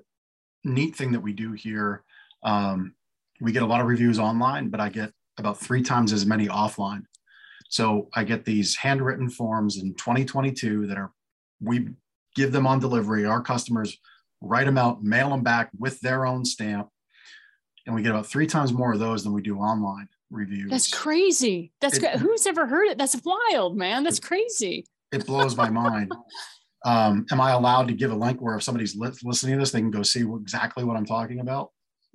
neat 0.64 0.94
thing 0.94 1.12
that 1.12 1.20
we 1.20 1.32
do 1.32 1.52
here. 1.52 2.04
Um, 2.42 2.94
we 3.40 3.52
get 3.52 3.62
a 3.62 3.66
lot 3.66 3.80
of 3.80 3.86
reviews 3.86 4.18
online, 4.18 4.68
but 4.68 4.80
I 4.80 4.90
get 4.90 5.12
about 5.38 5.58
three 5.58 5.82
times 5.82 6.12
as 6.12 6.26
many 6.26 6.46
offline. 6.46 7.02
So 7.68 8.08
I 8.14 8.24
get 8.24 8.44
these 8.44 8.76
handwritten 8.76 9.30
forms 9.30 9.78
in 9.78 9.94
2022 9.94 10.86
that 10.88 10.98
are 10.98 11.12
we 11.60 11.88
give 12.34 12.52
them 12.52 12.66
on 12.66 12.78
delivery. 12.78 13.24
Our 13.24 13.40
customers 13.40 13.96
write 14.40 14.66
them 14.66 14.78
out, 14.78 15.02
mail 15.02 15.30
them 15.30 15.42
back 15.42 15.70
with 15.78 16.00
their 16.00 16.26
own 16.26 16.44
stamp. 16.44 16.88
And 17.86 17.94
we 17.94 18.02
get 18.02 18.10
about 18.10 18.26
three 18.26 18.46
times 18.46 18.72
more 18.72 18.92
of 18.92 18.98
those 18.98 19.24
than 19.24 19.32
we 19.32 19.42
do 19.42 19.58
online 19.58 20.08
reviews. 20.30 20.70
That's 20.70 20.90
crazy. 20.90 21.72
That's 21.80 21.98
it, 21.98 22.16
who's 22.16 22.46
ever 22.46 22.66
heard 22.66 22.88
it? 22.88 22.98
That's 22.98 23.20
wild, 23.24 23.76
man. 23.76 24.04
That's 24.04 24.20
crazy. 24.20 24.86
It 25.12 25.26
blows 25.26 25.56
my 25.56 25.70
mind. 25.70 26.12
Um, 26.82 27.26
am 27.30 27.42
I 27.42 27.50
allowed 27.50 27.88
to 27.88 27.92
give 27.94 28.10
a 28.10 28.14
link 28.14 28.40
where 28.40 28.56
if 28.56 28.62
somebody's 28.62 28.96
li- 28.96 29.10
listening 29.22 29.52
to 29.52 29.58
this, 29.60 29.70
they 29.70 29.80
can 29.80 29.90
go 29.90 30.02
see 30.02 30.22
exactly 30.22 30.82
what 30.82 30.96
I'm 30.96 31.04
talking 31.04 31.40
about? 31.40 31.72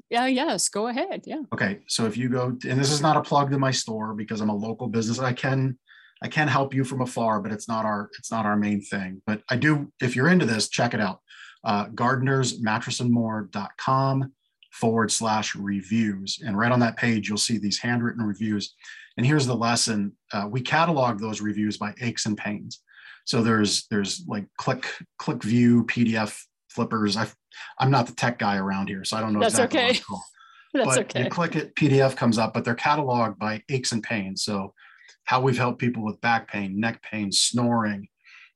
Yeah, 0.10 0.26
yes, 0.26 0.70
go 0.70 0.88
ahead. 0.88 1.22
Yeah. 1.26 1.42
Okay. 1.54 1.82
So 1.88 2.08
if 2.08 2.18
you 2.18 2.30
go, 2.30 2.48
and 2.48 2.80
this 2.80 2.92
is 2.92 3.00
not 3.00 3.16
a 3.16 3.22
plug 3.22 3.52
to 3.52 3.60
my 3.60 3.70
store 3.70 4.16
because 4.16 4.42
I'm 4.42 4.50
a 4.50 4.56
local 4.56 4.88
business. 4.88 5.20
I 5.20 5.34
can 5.34 5.78
I 6.24 6.28
can 6.30 6.48
help 6.48 6.74
you 6.74 6.84
from 6.84 7.02
afar, 7.02 7.42
but 7.42 7.52
it's 7.52 7.68
not 7.68 7.86
our 7.86 8.10
it's 8.18 8.32
not 8.32 8.46
our 8.48 8.56
main 8.56 8.82
thing. 8.82 9.22
But 9.28 9.44
I 9.50 9.56
do, 9.56 9.92
if 10.02 10.16
you're 10.16 10.30
into 10.30 10.48
this, 10.48 10.70
check 10.70 10.96
it 10.96 11.00
out 11.00 11.20
uh, 11.66 11.88
gardnersmattressandmore.com 11.88 14.32
forward 14.72 15.12
slash 15.12 15.56
reviews. 15.56 16.40
And 16.46 16.58
right 16.58 16.72
on 16.72 16.80
that 16.82 16.98
page, 16.98 17.28
you'll 17.28 17.38
see 17.38 17.58
these 17.58 17.80
handwritten 17.80 18.24
reviews. 18.24 18.76
And 19.18 19.26
here's 19.26 19.48
the 19.48 19.56
lesson. 19.56 20.14
Uh, 20.32 20.48
we 20.50 20.62
catalog 20.62 21.20
those 21.20 21.42
reviews 21.42 21.78
by 21.78 21.94
aches 22.02 22.26
and 22.26 22.38
pains. 22.38 22.82
So 23.26 23.42
there's 23.42 23.88
there's 23.88 24.24
like 24.28 24.46
click 24.58 24.88
click 25.18 25.44
view 25.44 25.84
PDF 25.86 26.40
flippers. 26.70 27.18
I 27.18 27.28
I'm 27.80 27.90
not 27.90 28.08
the 28.08 28.14
tech 28.14 28.38
guy 28.38 28.58
around 28.58 28.90
here, 28.90 29.04
so 29.04 29.18
I 29.18 29.22
don't 29.22 29.34
know. 29.34 29.40
That's 29.40 29.58
exactly 29.58 29.80
okay. 29.80 30.00
That's 30.74 30.88
but 30.88 31.00
okay. 31.00 31.24
You 31.24 31.30
click 31.30 31.56
it, 31.56 31.74
PDF 31.76 32.18
comes 32.18 32.38
up, 32.38 32.54
but 32.54 32.66
they're 32.66 32.76
cataloged 32.76 33.38
by 33.38 33.64
aches 33.70 33.94
and 33.94 34.04
pains. 34.04 34.44
So 34.44 34.74
how 35.24 35.40
we've 35.42 35.58
helped 35.58 35.80
people 35.80 36.04
with 36.04 36.20
back 36.22 36.52
pain, 36.52 36.80
neck 36.80 37.02
pain, 37.02 37.32
snoring, 37.32 38.08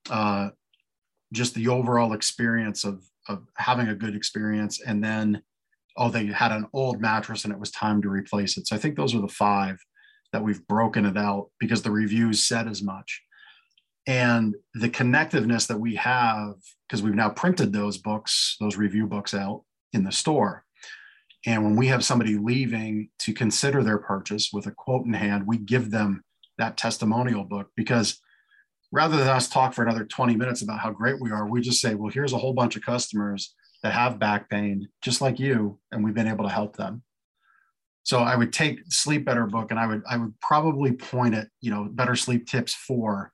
uh, 0.09 0.49
just 1.33 1.53
the 1.55 1.67
overall 1.67 2.13
experience 2.13 2.83
of 2.83 3.03
of 3.27 3.43
having 3.57 3.87
a 3.87 3.95
good 3.95 4.15
experience. 4.15 4.81
And 4.81 5.03
then 5.03 5.41
oh 5.97 6.09
they 6.09 6.27
had 6.27 6.51
an 6.51 6.67
old 6.73 6.99
mattress 7.01 7.43
and 7.43 7.53
it 7.53 7.59
was 7.59 7.71
time 7.71 8.01
to 8.01 8.09
replace 8.09 8.57
it. 8.57 8.67
So 8.67 8.75
i 8.75 8.79
think 8.79 8.95
those 8.95 9.15
are 9.15 9.21
the 9.21 9.27
five 9.27 9.77
that 10.31 10.43
we've 10.43 10.65
broken 10.67 11.05
it 11.05 11.17
out 11.17 11.49
because 11.59 11.81
the 11.81 11.91
reviews 11.91 12.43
said 12.43 12.67
as 12.67 12.81
much. 12.81 13.21
And 14.07 14.55
the 14.73 14.89
connectiveness 14.89 15.67
that 15.67 15.79
we 15.79 15.95
have 15.95 16.55
because 16.87 17.03
we've 17.03 17.15
now 17.15 17.29
printed 17.29 17.73
those 17.73 17.97
books 17.97 18.55
those 18.59 18.77
review 18.77 19.05
books 19.07 19.33
out 19.33 19.63
in 19.93 20.03
the 20.03 20.11
store. 20.11 20.65
And 21.45 21.63
when 21.63 21.75
we 21.75 21.87
have 21.87 22.03
somebody 22.03 22.37
leaving 22.37 23.09
to 23.19 23.33
consider 23.33 23.81
their 23.81 23.97
purchase 23.97 24.49
with 24.51 24.65
a 24.67 24.71
quote 24.71 25.05
in 25.05 25.13
hand, 25.13 25.47
we 25.47 25.57
give 25.57 25.89
them 25.89 26.23
that 26.57 26.75
testimonial 26.75 27.45
book 27.45 27.69
because 27.77 28.19
rather 28.91 29.17
than 29.17 29.27
us 29.27 29.47
talk 29.47 29.73
for 29.73 29.83
another 29.83 30.05
20 30.05 30.35
minutes 30.35 30.61
about 30.61 30.79
how 30.79 30.91
great 30.91 31.19
we 31.19 31.31
are, 31.31 31.47
we 31.47 31.61
just 31.61 31.81
say, 31.81 31.95
well, 31.95 32.11
here's 32.11 32.33
a 32.33 32.37
whole 32.37 32.53
bunch 32.53 32.75
of 32.75 32.83
customers 32.83 33.53
that 33.83 33.93
have 33.93 34.19
back 34.19 34.49
pain, 34.49 34.89
just 35.01 35.21
like 35.21 35.39
you, 35.39 35.79
and 35.91 36.03
we've 36.03 36.15
been 36.15 36.27
able 36.27 36.45
to 36.45 36.53
help 36.53 36.75
them. 36.75 37.03
So 38.03 38.19
I 38.19 38.35
would 38.35 38.51
take 38.51 38.79
Sleep 38.89 39.25
Better 39.25 39.45
book 39.45 39.71
and 39.71 39.79
I 39.79 39.85
would 39.85 40.01
I 40.09 40.17
would 40.17 40.33
probably 40.39 40.93
point 40.93 41.35
at, 41.35 41.47
you 41.61 41.69
know, 41.69 41.83
better 41.91 42.15
sleep 42.15 42.47
tips 42.47 42.73
for, 42.73 43.31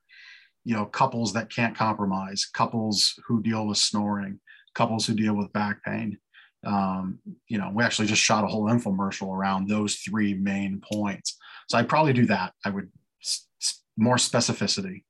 you 0.64 0.74
know, 0.74 0.84
couples 0.84 1.32
that 1.32 1.50
can't 1.50 1.74
compromise, 1.74 2.44
couples 2.44 3.18
who 3.26 3.42
deal 3.42 3.66
with 3.66 3.78
snoring, 3.78 4.38
couples 4.74 5.06
who 5.06 5.14
deal 5.14 5.34
with 5.34 5.52
back 5.52 5.82
pain. 5.84 6.18
Um, 6.66 7.20
you 7.48 7.58
know, 7.58 7.70
we 7.72 7.84
actually 7.84 8.08
just 8.08 8.20
shot 8.20 8.44
a 8.44 8.48
whole 8.48 8.64
infomercial 8.64 9.34
around 9.34 9.68
those 9.68 9.96
three 9.96 10.34
main 10.34 10.82
points. 10.92 11.38
So 11.68 11.78
I'd 11.78 11.88
probably 11.88 12.12
do 12.12 12.26
that. 12.26 12.52
I 12.64 12.70
would 12.70 12.90
more 13.96 14.16
specificity 14.16 15.04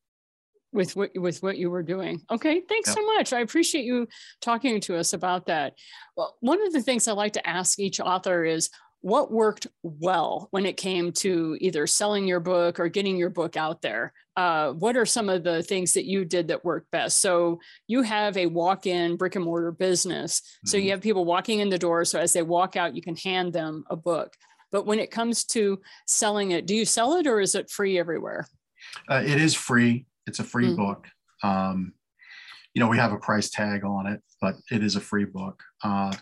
with 0.76 0.94
what 0.94 1.10
with 1.16 1.42
what 1.42 1.58
you 1.58 1.70
were 1.70 1.82
doing. 1.82 2.22
Okay, 2.30 2.60
thanks 2.68 2.90
yep. 2.90 2.96
so 2.96 3.06
much. 3.14 3.32
I 3.32 3.40
appreciate 3.40 3.84
you 3.84 4.06
talking 4.40 4.80
to 4.82 4.96
us 4.96 5.12
about 5.12 5.46
that. 5.46 5.74
Well, 6.16 6.36
one 6.40 6.64
of 6.64 6.72
the 6.72 6.82
things 6.82 7.08
I 7.08 7.12
like 7.12 7.32
to 7.32 7.46
ask 7.46 7.78
each 7.78 7.98
author 7.98 8.44
is 8.44 8.70
what 9.00 9.30
worked 9.30 9.66
well 9.82 10.48
when 10.50 10.66
it 10.66 10.76
came 10.76 11.12
to 11.12 11.56
either 11.60 11.86
selling 11.86 12.26
your 12.26 12.40
book 12.40 12.80
or 12.80 12.88
getting 12.88 13.16
your 13.16 13.30
book 13.30 13.56
out 13.56 13.80
there? 13.80 14.12
Uh, 14.36 14.72
what 14.72 14.96
are 14.96 15.06
some 15.06 15.28
of 15.28 15.44
the 15.44 15.62
things 15.62 15.92
that 15.92 16.06
you 16.06 16.24
did 16.24 16.48
that 16.48 16.64
worked 16.64 16.90
best? 16.90 17.20
So 17.20 17.60
you 17.86 18.02
have 18.02 18.36
a 18.36 18.46
walk-in 18.46 19.16
brick 19.16 19.36
and 19.36 19.44
mortar 19.44 19.70
business. 19.70 20.40
Mm-hmm. 20.40 20.68
So 20.68 20.76
you 20.76 20.84
mm-hmm. 20.84 20.90
have 20.90 21.00
people 21.02 21.24
walking 21.24 21.60
in 21.60 21.68
the 21.68 21.78
door. 21.78 22.04
So 22.04 22.18
as 22.18 22.32
they 22.32 22.42
walk 22.42 22.74
out, 22.74 22.96
you 22.96 23.02
can 23.02 23.16
hand 23.16 23.52
them 23.52 23.84
a 23.88 23.96
book. 23.96 24.34
But 24.72 24.86
when 24.86 24.98
it 24.98 25.12
comes 25.12 25.44
to 25.44 25.80
selling 26.06 26.50
it, 26.50 26.66
do 26.66 26.74
you 26.74 26.84
sell 26.84 27.14
it 27.14 27.26
or 27.26 27.40
is 27.40 27.54
it 27.54 27.70
free 27.70 27.98
everywhere? 27.98 28.46
Uh, 29.08 29.22
it 29.24 29.40
is 29.40 29.54
free. 29.54 30.06
It's 30.26 30.38
a 30.38 30.44
free 30.44 30.66
mm-hmm. 30.66 30.76
book. 30.76 31.06
Um, 31.42 31.92
you 32.74 32.80
know, 32.80 32.88
we 32.88 32.98
have 32.98 33.12
a 33.12 33.18
price 33.18 33.50
tag 33.50 33.84
on 33.84 34.06
it, 34.06 34.20
but 34.40 34.56
it 34.70 34.82
is 34.82 34.96
a 34.96 35.00
free 35.00 35.24
book. 35.24 35.62
Uh, 35.82 36.12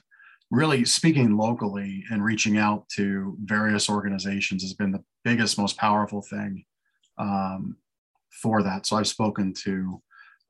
really 0.51 0.85
speaking 0.85 1.37
locally 1.37 2.05
and 2.11 2.25
reaching 2.25 2.59
out 2.59 2.89
to 2.91 3.37
various 3.45 3.89
organizations 3.89 4.63
has 4.63 4.73
been 4.73 4.93
the 4.93 5.03
biggest, 5.25 5.59
most 5.59 5.77
powerful 5.77 6.23
thing 6.23 6.65
um, 7.19 7.77
for 8.31 8.63
that. 8.63 8.87
So 8.87 8.97
I've 8.97 9.09
spoken 9.09 9.53
to 9.65 10.01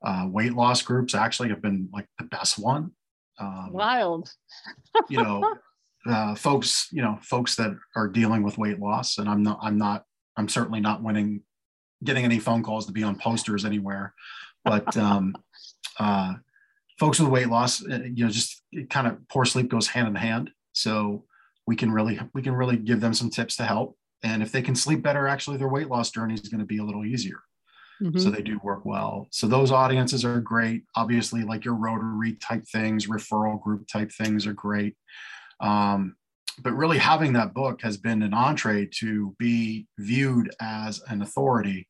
uh, 0.05 0.27
weight 0.29 0.53
loss 0.53 0.81
groups, 0.81 1.15
actually, 1.15 1.49
have 1.49 1.61
been 1.61 1.89
like 1.91 2.07
the 2.19 2.25
best 2.25 2.59
one. 2.59 2.91
Um, 3.39 3.69
Wild. 3.71 4.29
you 5.09 5.21
know, 5.21 5.55
uh, 6.07 6.35
folks, 6.35 6.87
you 6.91 7.01
know, 7.01 7.17
folks 7.21 7.55
that 7.55 7.75
are 7.95 8.07
dealing 8.07 8.43
with 8.43 8.57
weight 8.57 8.79
loss, 8.79 9.17
and 9.17 9.27
I'm 9.27 9.43
not, 9.43 9.59
I'm 9.61 9.77
not, 9.77 10.03
I'm 10.37 10.47
certainly 10.47 10.79
not 10.79 11.01
winning, 11.01 11.41
getting 12.03 12.25
any 12.25 12.39
phone 12.39 12.63
calls 12.63 12.85
to 12.85 12.91
be 12.91 13.03
on 13.03 13.17
posters 13.17 13.65
anywhere, 13.65 14.13
but 14.63 14.95
um, 14.97 15.35
uh, 15.99 16.33
folks 16.99 17.19
with 17.19 17.29
weight 17.29 17.49
loss, 17.49 17.83
uh, 17.85 18.01
you 18.03 18.25
know, 18.25 18.31
just 18.31 18.61
kind 18.89 19.07
of 19.07 19.17
poor 19.29 19.45
sleep 19.45 19.69
goes 19.69 19.87
hand 19.87 20.07
in 20.07 20.15
hand. 20.15 20.51
So 20.73 21.25
we 21.67 21.75
can 21.75 21.91
really 21.91 22.19
we 22.33 22.41
can 22.41 22.53
really 22.53 22.77
give 22.77 23.01
them 23.01 23.13
some 23.13 23.29
tips 23.29 23.55
to 23.57 23.65
help. 23.65 23.97
And 24.23 24.41
if 24.41 24.51
they 24.51 24.61
can 24.61 24.75
sleep 24.75 25.01
better, 25.01 25.27
actually 25.27 25.57
their 25.57 25.67
weight 25.67 25.89
loss 25.89 26.11
journey 26.11 26.33
is 26.33 26.49
going 26.49 26.59
to 26.59 26.65
be 26.65 26.79
a 26.79 26.83
little 26.83 27.05
easier. 27.05 27.39
Mm-hmm. 28.01 28.19
So 28.19 28.29
they 28.29 28.41
do 28.41 28.59
work 28.63 28.85
well. 28.85 29.27
So 29.31 29.47
those 29.47 29.71
audiences 29.71 30.25
are 30.25 30.41
great. 30.41 30.83
Obviously, 30.95 31.43
like 31.43 31.63
your 31.63 31.75
Rotary 31.75 32.33
type 32.33 32.65
things, 32.67 33.07
referral 33.07 33.61
group 33.61 33.87
type 33.87 34.11
things 34.11 34.45
are 34.45 34.53
great. 34.53 34.95
Um, 35.61 36.15
but 36.63 36.73
really 36.73 36.97
having 36.97 37.33
that 37.33 37.53
book 37.53 37.81
has 37.81 37.97
been 37.97 38.21
an 38.21 38.33
entree 38.33 38.87
to 38.99 39.35
be 39.39 39.87
viewed 39.97 40.53
as 40.61 41.01
an 41.07 41.21
authority. 41.21 41.87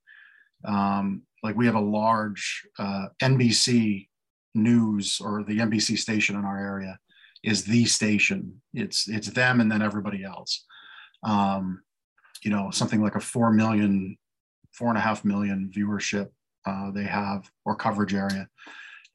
Um, 0.64 1.24
like 1.44 1.56
we 1.56 1.66
have 1.66 1.76
a 1.76 1.80
large 1.80 2.66
uh, 2.80 3.08
NBC 3.22 4.08
news 4.56 5.20
or 5.24 5.44
the 5.44 5.60
NBC 5.60 5.98
station 5.98 6.36
in 6.36 6.46
our 6.46 6.58
area 6.58 6.98
is 7.44 7.64
the 7.66 7.86
station. 7.86 8.62
It's 8.74 9.08
it's 9.08 9.30
them 9.30 9.62
and 9.62 9.72
then 9.72 9.82
everybody 9.82 10.24
else. 10.24 10.66
Um, 11.24 11.84
you 12.44 12.52
know, 12.52 12.72
something 12.72 13.02
like 13.02 13.16
a 13.16 13.20
four 13.20 13.52
million, 13.52 14.18
four 14.74 14.90
and 14.90 14.98
a 14.98 15.02
half 15.02 15.24
million 15.24 15.72
viewership 15.76 16.30
uh, 16.66 16.92
they 16.92 17.04
have 17.04 17.50
or 17.64 17.76
coverage 17.76 18.14
area, 18.14 18.48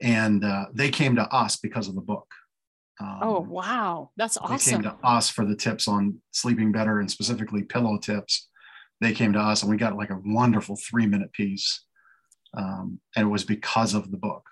and 0.01 0.45
uh, 0.45 0.67
they 0.73 0.91
came 0.91 1.17
to 1.17 1.23
us 1.35 1.57
because 1.57 1.89
of 1.89 1.95
the 1.95 2.01
book. 2.01 2.27
Um, 3.01 3.19
oh 3.23 3.41
wow, 3.41 4.11
that's 4.17 4.37
awesome! 4.37 4.57
They 4.57 4.73
came 4.73 4.83
to 4.83 5.07
us 5.07 5.31
for 5.31 5.45
the 5.45 5.57
tips 5.57 5.89
on 5.89 6.21
sleeping 6.33 6.71
better 6.71 7.01
and 7.01 7.11
specifically 7.11 7.63
pillow 7.63 7.99
tips. 7.99 8.49
They 9.01 9.13
came 9.13 9.33
to 9.33 9.41
us, 9.41 9.63
and 9.63 9.71
we 9.71 9.79
got 9.79 9.97
like 9.97 10.11
a 10.11 10.21
wonderful 10.25 10.77
three 10.77 11.07
minute 11.07 11.33
piece, 11.33 11.85
um, 12.55 13.01
and 13.17 13.27
it 13.27 13.31
was 13.31 13.45
because 13.45 13.95
of 13.95 14.11
the 14.11 14.19
book. 14.19 14.45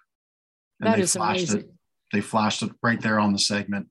And 0.81 0.93
that 0.93 0.99
is 0.99 1.15
amazing. 1.17 1.61
It, 1.61 1.71
they 2.13 2.21
flashed 2.21 2.63
it 2.63 2.71
right 2.83 3.01
there 3.01 3.19
on 3.19 3.33
the 3.33 3.39
segment. 3.39 3.89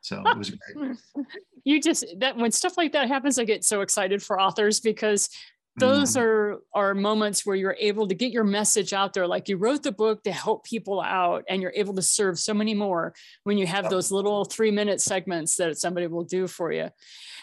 So 0.00 0.22
it 0.24 0.38
was 0.38 0.50
great. 0.50 0.96
you 1.64 1.80
just 1.80 2.04
that 2.18 2.36
when 2.36 2.50
stuff 2.50 2.76
like 2.76 2.92
that 2.92 3.08
happens, 3.08 3.38
I 3.38 3.44
get 3.44 3.64
so 3.64 3.82
excited 3.82 4.22
for 4.22 4.40
authors 4.40 4.80
because 4.80 5.28
those 5.76 6.16
mm. 6.16 6.20
are 6.20 6.58
are 6.74 6.94
moments 6.94 7.46
where 7.46 7.56
you're 7.56 7.76
able 7.80 8.06
to 8.06 8.14
get 8.14 8.30
your 8.30 8.44
message 8.44 8.92
out 8.92 9.14
there 9.14 9.26
like 9.26 9.48
you 9.48 9.56
wrote 9.56 9.82
the 9.82 9.92
book 9.92 10.22
to 10.22 10.30
help 10.30 10.64
people 10.64 11.00
out 11.00 11.44
and 11.48 11.62
you're 11.62 11.72
able 11.74 11.94
to 11.94 12.02
serve 12.02 12.38
so 12.38 12.52
many 12.52 12.74
more 12.74 13.14
when 13.44 13.56
you 13.56 13.66
have 13.66 13.88
those 13.88 14.12
little 14.12 14.44
three 14.44 14.70
minute 14.70 15.00
segments 15.00 15.56
that 15.56 15.78
somebody 15.78 16.06
will 16.06 16.24
do 16.24 16.46
for 16.46 16.72
you 16.72 16.90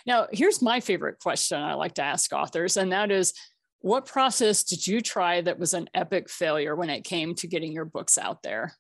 now 0.06 0.28
here's 0.32 0.62
my 0.62 0.80
favorite 0.80 1.18
question 1.20 1.60
i 1.60 1.74
like 1.74 1.96
to 1.96 2.04
ask 2.04 2.32
authors 2.32 2.78
and 2.78 2.92
that 2.92 3.10
is 3.10 3.34
what 3.82 4.06
process 4.06 4.64
did 4.64 4.86
you 4.86 5.02
try 5.02 5.42
that 5.42 5.58
was 5.58 5.74
an 5.74 5.90
epic 5.94 6.30
failure 6.30 6.76
when 6.76 6.90
it 6.90 7.04
came 7.04 7.34
to 7.36 7.48
getting 7.48 7.72
your 7.72 7.86
books 7.86 8.18
out 8.18 8.44
there? 8.44 8.74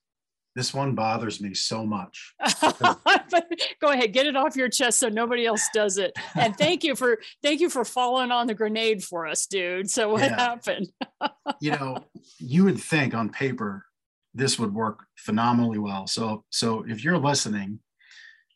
This 0.55 0.73
one 0.73 0.95
bothers 0.95 1.39
me 1.39 1.53
so 1.53 1.85
much. 1.85 2.33
Go 3.81 3.89
ahead, 3.89 4.13
get 4.13 4.25
it 4.25 4.35
off 4.35 4.55
your 4.55 4.69
chest 4.69 4.99
so 4.99 5.09
nobody 5.09 5.45
else 5.45 5.67
does 5.73 5.97
it. 5.97 6.13
And 6.35 6.55
thank 6.57 6.83
you 6.83 6.95
for 6.95 7.19
thank 7.41 7.59
you 7.59 7.69
for 7.69 7.85
falling 7.85 8.31
on 8.31 8.47
the 8.47 8.53
grenade 8.53 9.03
for 9.03 9.27
us, 9.27 9.45
dude. 9.45 9.89
So 9.89 10.09
what 10.09 10.21
yeah. 10.21 10.35
happened? 10.39 10.87
you 11.61 11.71
know, 11.71 12.05
you 12.37 12.65
would 12.65 12.79
think 12.79 13.13
on 13.13 13.29
paper 13.29 13.85
this 14.33 14.59
would 14.59 14.73
work 14.73 15.05
phenomenally 15.17 15.79
well. 15.79 16.07
So 16.07 16.43
so 16.49 16.85
if 16.87 17.03
you're 17.03 17.17
listening 17.17 17.79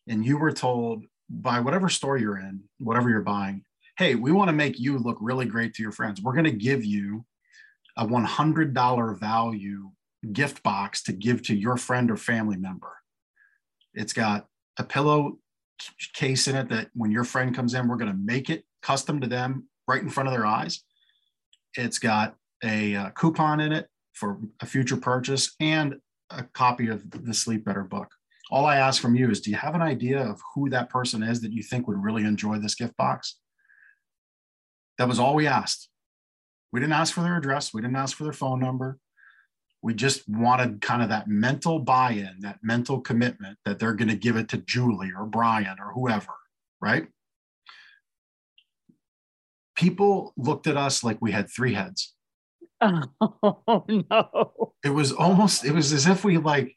and 0.08 0.26
you 0.26 0.38
were 0.38 0.52
told 0.52 1.06
by 1.30 1.60
whatever 1.60 1.90
store 1.90 2.18
you're 2.18 2.38
in, 2.38 2.62
whatever 2.78 3.10
you're 3.10 3.22
buying, 3.22 3.64
hey, 3.98 4.16
we 4.16 4.32
want 4.32 4.50
to 4.50 4.54
make 4.54 4.80
you 4.80 4.98
look 4.98 5.18
really 5.22 5.46
great 5.46 5.74
to 5.76 5.84
your 5.84 5.92
friends. 5.92 6.22
We're 6.22 6.34
going 6.34 6.46
to 6.46 6.52
give 6.52 6.84
you 6.84 7.26
a 7.98 8.06
$100 8.06 9.20
value 9.20 9.92
gift 10.32 10.64
box 10.64 11.04
to 11.04 11.14
give 11.14 11.42
to 11.44 11.56
your 11.56 11.78
friend 11.78 12.10
or 12.10 12.18
family 12.18 12.58
member. 12.58 12.92
It's 13.94 14.14
got 14.14 14.48
a 14.78 14.84
pillow 14.84 15.38
case 16.14 16.48
in 16.48 16.56
it 16.56 16.70
that 16.70 16.90
when 16.94 17.12
your 17.12 17.24
friend 17.24 17.56
comes 17.56 17.74
in, 17.74 17.88
we're 17.88 17.98
going 17.98 18.12
to 18.12 18.18
make 18.18 18.50
it 18.50 18.64
custom 18.82 19.20
to 19.22 19.28
them 19.28 19.68
right 19.88 20.02
in 20.02 20.10
front 20.10 20.28
of 20.28 20.34
their 20.34 20.46
eyes. 20.46 20.84
It's 21.76 22.00
got 22.00 22.36
a 22.64 22.96
uh, 22.96 23.10
coupon 23.12 23.60
in 23.60 23.72
it 23.72 23.88
for 24.14 24.40
a 24.62 24.66
future 24.66 24.98
purchase 24.98 25.56
and 25.60 25.96
a 26.30 26.44
copy 26.54 26.88
of 26.88 27.10
the 27.10 27.34
Sleep 27.34 27.66
Better 27.66 27.84
book. 27.84 28.10
All 28.52 28.66
I 28.66 28.78
ask 28.78 29.02
from 29.02 29.16
you 29.16 29.30
is 29.30 29.42
do 29.42 29.50
you 29.50 29.58
have 29.58 29.76
an 29.76 29.82
idea 29.82 30.20
of 30.20 30.40
who 30.54 30.70
that 30.70 30.90
person 30.90 31.24
is 31.24 31.42
that 31.42 31.52
you 31.52 31.64
think 31.64 31.88
would 31.88 32.04
really 32.04 32.24
enjoy 32.24 32.60
this 32.60 32.76
gift 32.76 32.96
box? 32.98 33.38
That 34.98 35.08
was 35.08 35.20
all 35.20 35.36
we 35.36 35.48
asked. 35.48 35.90
We 36.72 36.80
didn't 36.80 36.94
ask 36.94 37.14
for 37.14 37.22
their 37.22 37.38
address. 37.38 37.74
We 37.74 37.82
didn't 37.82 37.96
ask 37.96 38.16
for 38.16 38.24
their 38.24 38.34
phone 38.34 38.60
number. 38.60 39.00
We 39.84 39.94
just 39.94 40.28
wanted 40.28 40.82
kind 40.82 41.04
of 41.04 41.10
that 41.10 41.28
mental 41.28 41.80
buy 41.80 42.12
in, 42.12 42.38
that 42.40 42.60
mental 42.64 43.02
commitment 43.02 43.58
that 43.66 43.80
they're 43.80 43.94
going 43.94 44.10
to 44.10 44.16
give 44.16 44.38
it 44.38 44.50
to 44.50 44.58
Julie 44.58 45.12
or 45.16 45.26
Brian 45.26 45.78
or 45.80 45.92
whoever, 45.94 46.34
right? 46.82 47.08
People 49.76 50.34
looked 50.38 50.68
at 50.68 50.78
us 50.78 51.04
like 51.04 51.18
we 51.22 51.32
had 51.32 51.50
three 51.50 51.74
heads. 51.74 52.14
Oh, 53.66 53.86
no. 53.88 54.74
It 54.84 54.90
was 54.90 55.12
almost, 55.12 55.64
it 55.64 55.72
was 55.72 55.94
as 55.94 56.06
if 56.06 56.26
we 56.26 56.38
like 56.38 56.76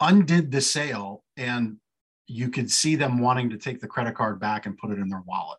undid 0.00 0.50
the 0.50 0.60
sale 0.60 1.24
and 1.36 1.78
you 2.26 2.50
could 2.50 2.70
see 2.70 2.94
them 2.94 3.18
wanting 3.18 3.50
to 3.50 3.56
take 3.56 3.80
the 3.80 3.86
credit 3.86 4.14
card 4.14 4.38
back 4.38 4.66
and 4.66 4.76
put 4.76 4.90
it 4.90 4.98
in 4.98 5.08
their 5.08 5.22
wallet 5.26 5.58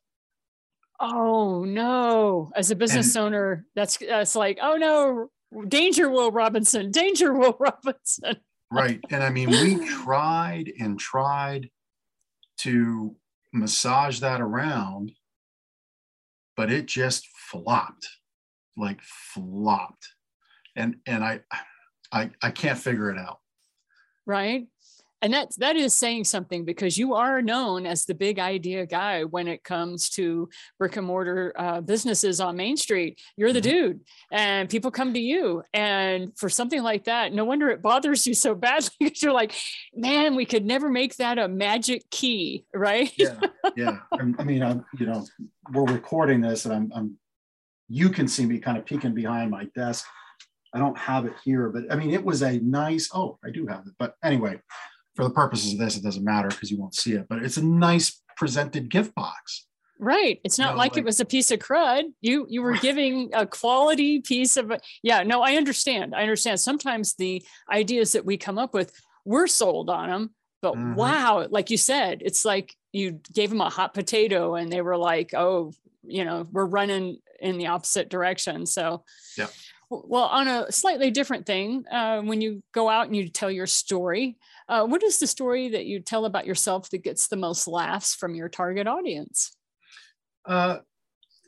oh 0.99 1.63
no 1.63 2.51
as 2.55 2.71
a 2.71 2.75
business 2.75 3.15
and, 3.15 3.25
owner 3.25 3.65
that's 3.75 3.97
that's 3.97 4.35
like 4.35 4.59
oh 4.61 4.75
no 4.75 5.29
danger 5.67 6.09
will 6.09 6.31
robinson 6.31 6.91
danger 6.91 7.33
will 7.33 7.57
robinson. 7.59 8.37
Right 8.71 8.99
and 9.09 9.23
i 9.23 9.29
mean 9.29 9.49
we 9.49 9.87
tried 9.87 10.71
and 10.79 10.99
tried 10.99 11.69
to 12.59 13.15
massage 13.51 14.19
that 14.19 14.41
around 14.41 15.11
but 16.55 16.71
it 16.71 16.85
just 16.85 17.27
flopped 17.27 18.07
like 18.79 19.01
flopped. 19.01 20.07
And 20.75 20.95
and 21.05 21.23
i 21.23 21.41
i 22.11 22.31
i 22.41 22.49
can't 22.49 22.79
figure 22.79 23.11
it 23.11 23.17
out. 23.17 23.39
Right 24.25 24.67
and 25.21 25.33
that 25.33 25.53
that 25.57 25.75
is 25.75 25.93
saying 25.93 26.23
something 26.23 26.65
because 26.65 26.97
you 26.97 27.15
are 27.15 27.41
known 27.41 27.85
as 27.85 28.05
the 28.05 28.15
big 28.15 28.39
idea 28.39 28.85
guy 28.85 29.23
when 29.23 29.47
it 29.47 29.63
comes 29.63 30.09
to 30.09 30.49
brick 30.77 30.97
and 30.97 31.07
mortar 31.07 31.53
uh, 31.57 31.81
businesses 31.81 32.39
on 32.39 32.55
main 32.55 32.77
street. 32.77 33.19
You're 33.35 33.53
the 33.53 33.61
mm-hmm. 33.61 33.69
dude 33.69 33.99
and 34.31 34.69
people 34.69 34.91
come 34.91 35.13
to 35.13 35.19
you. 35.19 35.63
And 35.73 36.37
for 36.37 36.49
something 36.49 36.81
like 36.81 37.05
that 37.05 37.33
no 37.33 37.45
wonder 37.45 37.69
it 37.69 37.81
bothers 37.81 38.25
you 38.25 38.33
so 38.33 38.55
badly 38.55 38.89
because 38.99 39.21
you're 39.21 39.33
like 39.33 39.53
man 39.93 40.35
we 40.35 40.45
could 40.45 40.65
never 40.65 40.89
make 40.89 41.15
that 41.17 41.37
a 41.37 41.47
magic 41.47 42.09
key 42.09 42.65
right? 42.73 43.11
Yeah 43.17 43.39
yeah. 43.75 43.97
I 44.11 44.43
mean 44.43 44.63
i'm 44.63 44.85
you 44.97 45.05
know 45.05 45.25
we're 45.71 45.85
recording 45.85 46.41
this 46.41 46.65
and 46.65 46.73
i'm, 46.73 46.91
I'm 46.95 47.17
you 47.89 48.09
can 48.09 48.27
see 48.27 48.45
me 48.45 48.59
kind 48.59 48.77
of 48.77 48.85
peeking 48.85 49.13
behind 49.13 49.49
my 49.49 49.65
desk. 49.75 50.05
I 50.73 50.77
don't 50.77 50.97
have 50.97 51.25
it 51.25 51.33
here, 51.43 51.69
but 51.69 51.91
I 51.91 51.95
mean, 51.95 52.11
it 52.11 52.23
was 52.23 52.43
a 52.43 52.59
nice, 52.59 53.09
oh, 53.13 53.39
I 53.43 53.49
do 53.49 53.65
have 53.65 53.87
it. 53.87 53.93
But 53.97 54.15
anyway, 54.23 54.59
for 55.19 55.25
the 55.25 55.33
purposes 55.33 55.73
of 55.73 55.79
this, 55.79 55.97
it 55.97 56.03
doesn't 56.03 56.23
matter 56.23 56.47
because 56.47 56.71
you 56.71 56.79
won't 56.79 56.95
see 56.95 57.11
it, 57.11 57.27
but 57.27 57.43
it's 57.43 57.57
a 57.57 57.65
nice 57.65 58.21
presented 58.37 58.89
gift 58.89 59.13
box. 59.15 59.67
Right. 59.99 60.39
It's 60.45 60.57
not 60.57 60.77
like, 60.77 60.93
like, 60.93 60.97
it 60.99 61.03
was 61.03 61.19
a 61.19 61.25
piece 61.25 61.51
of 61.51 61.59
crud. 61.59 62.03
You 62.21 62.45
you 62.47 62.61
were 62.61 62.77
giving 62.81 63.29
a 63.33 63.45
quality 63.45 64.21
piece 64.21 64.55
of 64.55 64.71
yeah, 65.03 65.23
no, 65.23 65.41
I 65.41 65.55
understand. 65.55 66.15
I 66.15 66.21
understand. 66.21 66.61
Sometimes 66.61 67.15
the 67.15 67.43
ideas 67.69 68.13
that 68.13 68.23
we 68.23 68.37
come 68.37 68.57
up 68.57 68.73
with, 68.73 68.93
we're 69.25 69.47
sold 69.47 69.89
on 69.89 70.09
them, 70.09 70.29
but 70.61 70.75
mm-hmm. 70.75 70.95
wow, 70.95 71.45
like 71.49 71.69
you 71.69 71.75
said, 71.75 72.21
it's 72.23 72.45
like 72.45 72.73
you 72.93 73.19
gave 73.33 73.49
them 73.49 73.59
a 73.59 73.69
hot 73.69 73.93
potato 73.93 74.55
and 74.55 74.71
they 74.71 74.81
were 74.81 74.95
like, 74.95 75.33
"Oh, 75.33 75.73
you 76.07 76.23
know, 76.23 76.47
we're 76.49 76.65
running 76.65 77.17
in 77.41 77.57
the 77.57 77.67
opposite 77.67 78.07
direction." 78.07 78.65
So 78.65 79.03
Yeah. 79.37 79.47
Well, 79.91 80.25
on 80.25 80.47
a 80.47 80.71
slightly 80.71 81.09
different 81.09 81.47
thing, 81.47 81.83
uh, 81.91 82.21
when 82.21 82.41
you 82.41 82.61
go 82.73 82.89
out 82.89 83.07
and 83.07 83.15
you 83.15 83.27
tell 83.27 83.49
your 83.49 83.65
story, 83.65 84.37
uh, 84.69 84.85
what 84.85 85.03
is 85.03 85.19
the 85.19 85.27
story 85.27 85.69
that 85.69 85.85
you 85.85 85.99
tell 85.99 86.25
about 86.25 86.45
yourself 86.45 86.89
that 86.91 87.03
gets 87.03 87.27
the 87.27 87.35
most 87.35 87.67
laughs 87.67 88.13
from 88.13 88.35
your 88.35 88.47
target 88.47 88.87
audience? 88.87 89.51
Uh, 90.45 90.77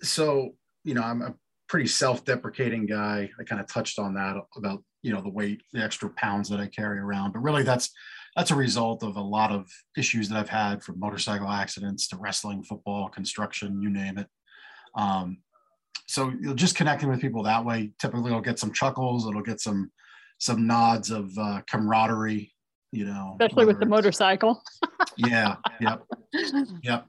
so, 0.02 0.56
you 0.84 0.96
know, 0.96 1.04
I'm 1.04 1.22
a 1.22 1.36
pretty 1.70 1.88
self-deprecating 1.88 2.88
guy. 2.88 3.30
I 3.40 3.44
kind 3.44 3.62
of 3.62 3.68
touched 3.68 4.00
on 4.00 4.16
that 4.16 4.36
about, 4.58 4.84
you 5.04 5.14
know, 5.14 5.22
the 5.22 5.30
weight, 5.30 5.62
the 5.72 5.84
extra 5.84 6.10
pounds 6.10 6.50
that 6.50 6.60
I 6.60 6.68
carry 6.68 7.00
around, 7.00 7.34
but 7.34 7.40
really 7.40 7.64
that's 7.64 7.92
that's 8.36 8.52
a 8.52 8.56
result 8.56 9.04
of 9.04 9.18
a 9.18 9.22
lot 9.22 9.52
of 9.52 9.70
issues 9.98 10.30
that 10.30 10.38
I've 10.38 10.50
had 10.50 10.82
from 10.82 11.00
motorcycle 11.00 11.50
accidents 11.50 12.08
to 12.08 12.18
wrestling, 12.18 12.64
football, 12.64 13.10
construction, 13.10 13.82
you 13.82 13.90
name 13.90 14.18
it. 14.18 14.28
Um, 14.96 15.40
so 16.08 16.32
you'll 16.42 16.56
just 16.56 16.76
connecting 16.76 17.10
with 17.10 17.22
people 17.22 17.44
that 17.44 17.64
way. 17.64 17.92
Typically, 18.00 18.32
it'll 18.32 18.42
get 18.42 18.58
some 18.60 18.74
chuckles. 18.74 19.28
It'll 19.28 19.42
get 19.42 19.60
some 19.60 19.92
some 20.40 20.66
nods 20.66 21.12
of 21.12 21.38
uh, 21.38 21.62
camaraderie. 21.70 22.52
You 22.92 23.06
know, 23.06 23.38
especially 23.40 23.66
with 23.66 23.80
the 23.80 23.86
motorcycle. 23.86 24.62
yeah. 25.18 25.56
Yep. 25.80 26.04
Yep. 26.84 27.08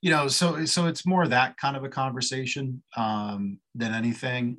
You 0.00 0.10
know, 0.10 0.26
so 0.28 0.64
so 0.64 0.86
it's 0.86 1.06
more 1.06 1.28
that 1.28 1.56
kind 1.56 1.76
of 1.76 1.84
a 1.84 1.88
conversation 1.88 2.82
um, 2.96 3.58
than 3.74 3.92
anything. 3.94 4.56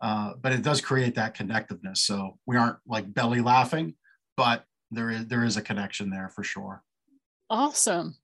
Uh, 0.00 0.34
but 0.40 0.52
it 0.52 0.62
does 0.62 0.80
create 0.80 1.14
that 1.16 1.36
connectiveness. 1.36 1.98
So 1.98 2.38
we 2.46 2.56
aren't 2.56 2.76
like 2.86 3.12
belly 3.12 3.40
laughing, 3.40 3.94
but 4.36 4.64
there 4.90 5.10
is 5.10 5.26
there 5.26 5.44
is 5.44 5.56
a 5.56 5.62
connection 5.62 6.10
there 6.10 6.28
for 6.28 6.44
sure. 6.44 6.82
Awesome. 7.50 8.16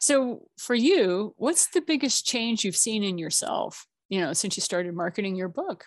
So 0.00 0.48
for 0.58 0.74
you, 0.74 1.34
what's 1.38 1.68
the 1.68 1.80
biggest 1.80 2.26
change 2.26 2.64
you've 2.64 2.76
seen 2.76 3.02
in 3.02 3.16
yourself? 3.16 3.86
you 4.08 4.20
know 4.20 4.32
since 4.32 4.56
you 4.56 4.60
started 4.60 4.94
marketing 4.94 5.34
your 5.34 5.48
book 5.48 5.86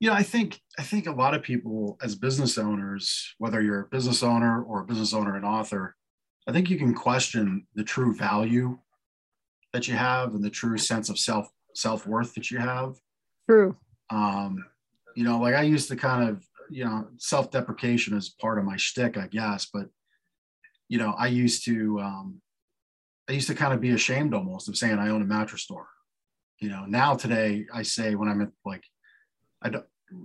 yeah 0.00 0.12
i 0.12 0.22
think 0.22 0.60
i 0.78 0.82
think 0.82 1.06
a 1.06 1.12
lot 1.12 1.34
of 1.34 1.42
people 1.42 1.96
as 2.02 2.14
business 2.14 2.58
owners 2.58 3.34
whether 3.38 3.60
you're 3.60 3.82
a 3.82 3.88
business 3.88 4.22
owner 4.22 4.62
or 4.62 4.80
a 4.80 4.86
business 4.86 5.12
owner 5.12 5.36
and 5.36 5.44
author 5.44 5.94
i 6.46 6.52
think 6.52 6.70
you 6.70 6.78
can 6.78 6.94
question 6.94 7.66
the 7.74 7.84
true 7.84 8.14
value 8.14 8.78
that 9.72 9.88
you 9.88 9.94
have 9.94 10.34
and 10.34 10.42
the 10.42 10.50
true 10.50 10.78
sense 10.78 11.08
of 11.08 11.18
self 11.18 11.48
self-worth 11.74 12.34
that 12.34 12.50
you 12.50 12.58
have. 12.58 12.96
True. 13.48 13.76
Um 14.10 14.64
you 15.16 15.24
know 15.24 15.40
like 15.40 15.54
i 15.54 15.62
used 15.62 15.88
to 15.88 15.96
kind 15.96 16.28
of 16.28 16.44
you 16.70 16.84
know 16.84 17.08
self-deprecation 17.16 18.16
is 18.16 18.28
part 18.28 18.58
of 18.58 18.64
my 18.64 18.76
shtick 18.76 19.16
i 19.16 19.26
guess 19.26 19.66
but 19.72 19.86
you 20.88 20.96
know 20.96 21.12
i 21.18 21.26
used 21.26 21.64
to 21.64 21.98
um 21.98 22.40
i 23.28 23.32
used 23.32 23.48
to 23.48 23.54
kind 23.54 23.74
of 23.74 23.80
be 23.80 23.90
ashamed 23.90 24.32
almost 24.32 24.68
of 24.68 24.76
saying 24.76 24.98
i 24.98 25.08
own 25.08 25.22
a 25.22 25.24
mattress 25.24 25.62
store. 25.62 25.88
You 26.60 26.68
know 26.68 26.84
now 26.86 27.14
today 27.14 27.66
i 27.74 27.82
say 27.82 28.14
when 28.14 28.28
i'm 28.28 28.42
at 28.42 28.50
like 28.64 28.84
i 29.62 29.68
don't 29.68 29.84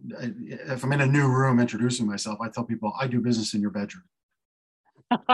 if 0.10 0.84
i'm 0.84 0.94
in 0.94 1.02
a 1.02 1.06
new 1.06 1.28
room 1.28 1.60
introducing 1.60 2.08
myself 2.08 2.40
i 2.42 2.50
tell 2.50 2.64
people 2.64 2.94
i 3.00 3.08
do 3.08 3.20
business 3.20 3.54
in 3.54 3.62
your 3.62 3.72
bedroom. 3.72 4.04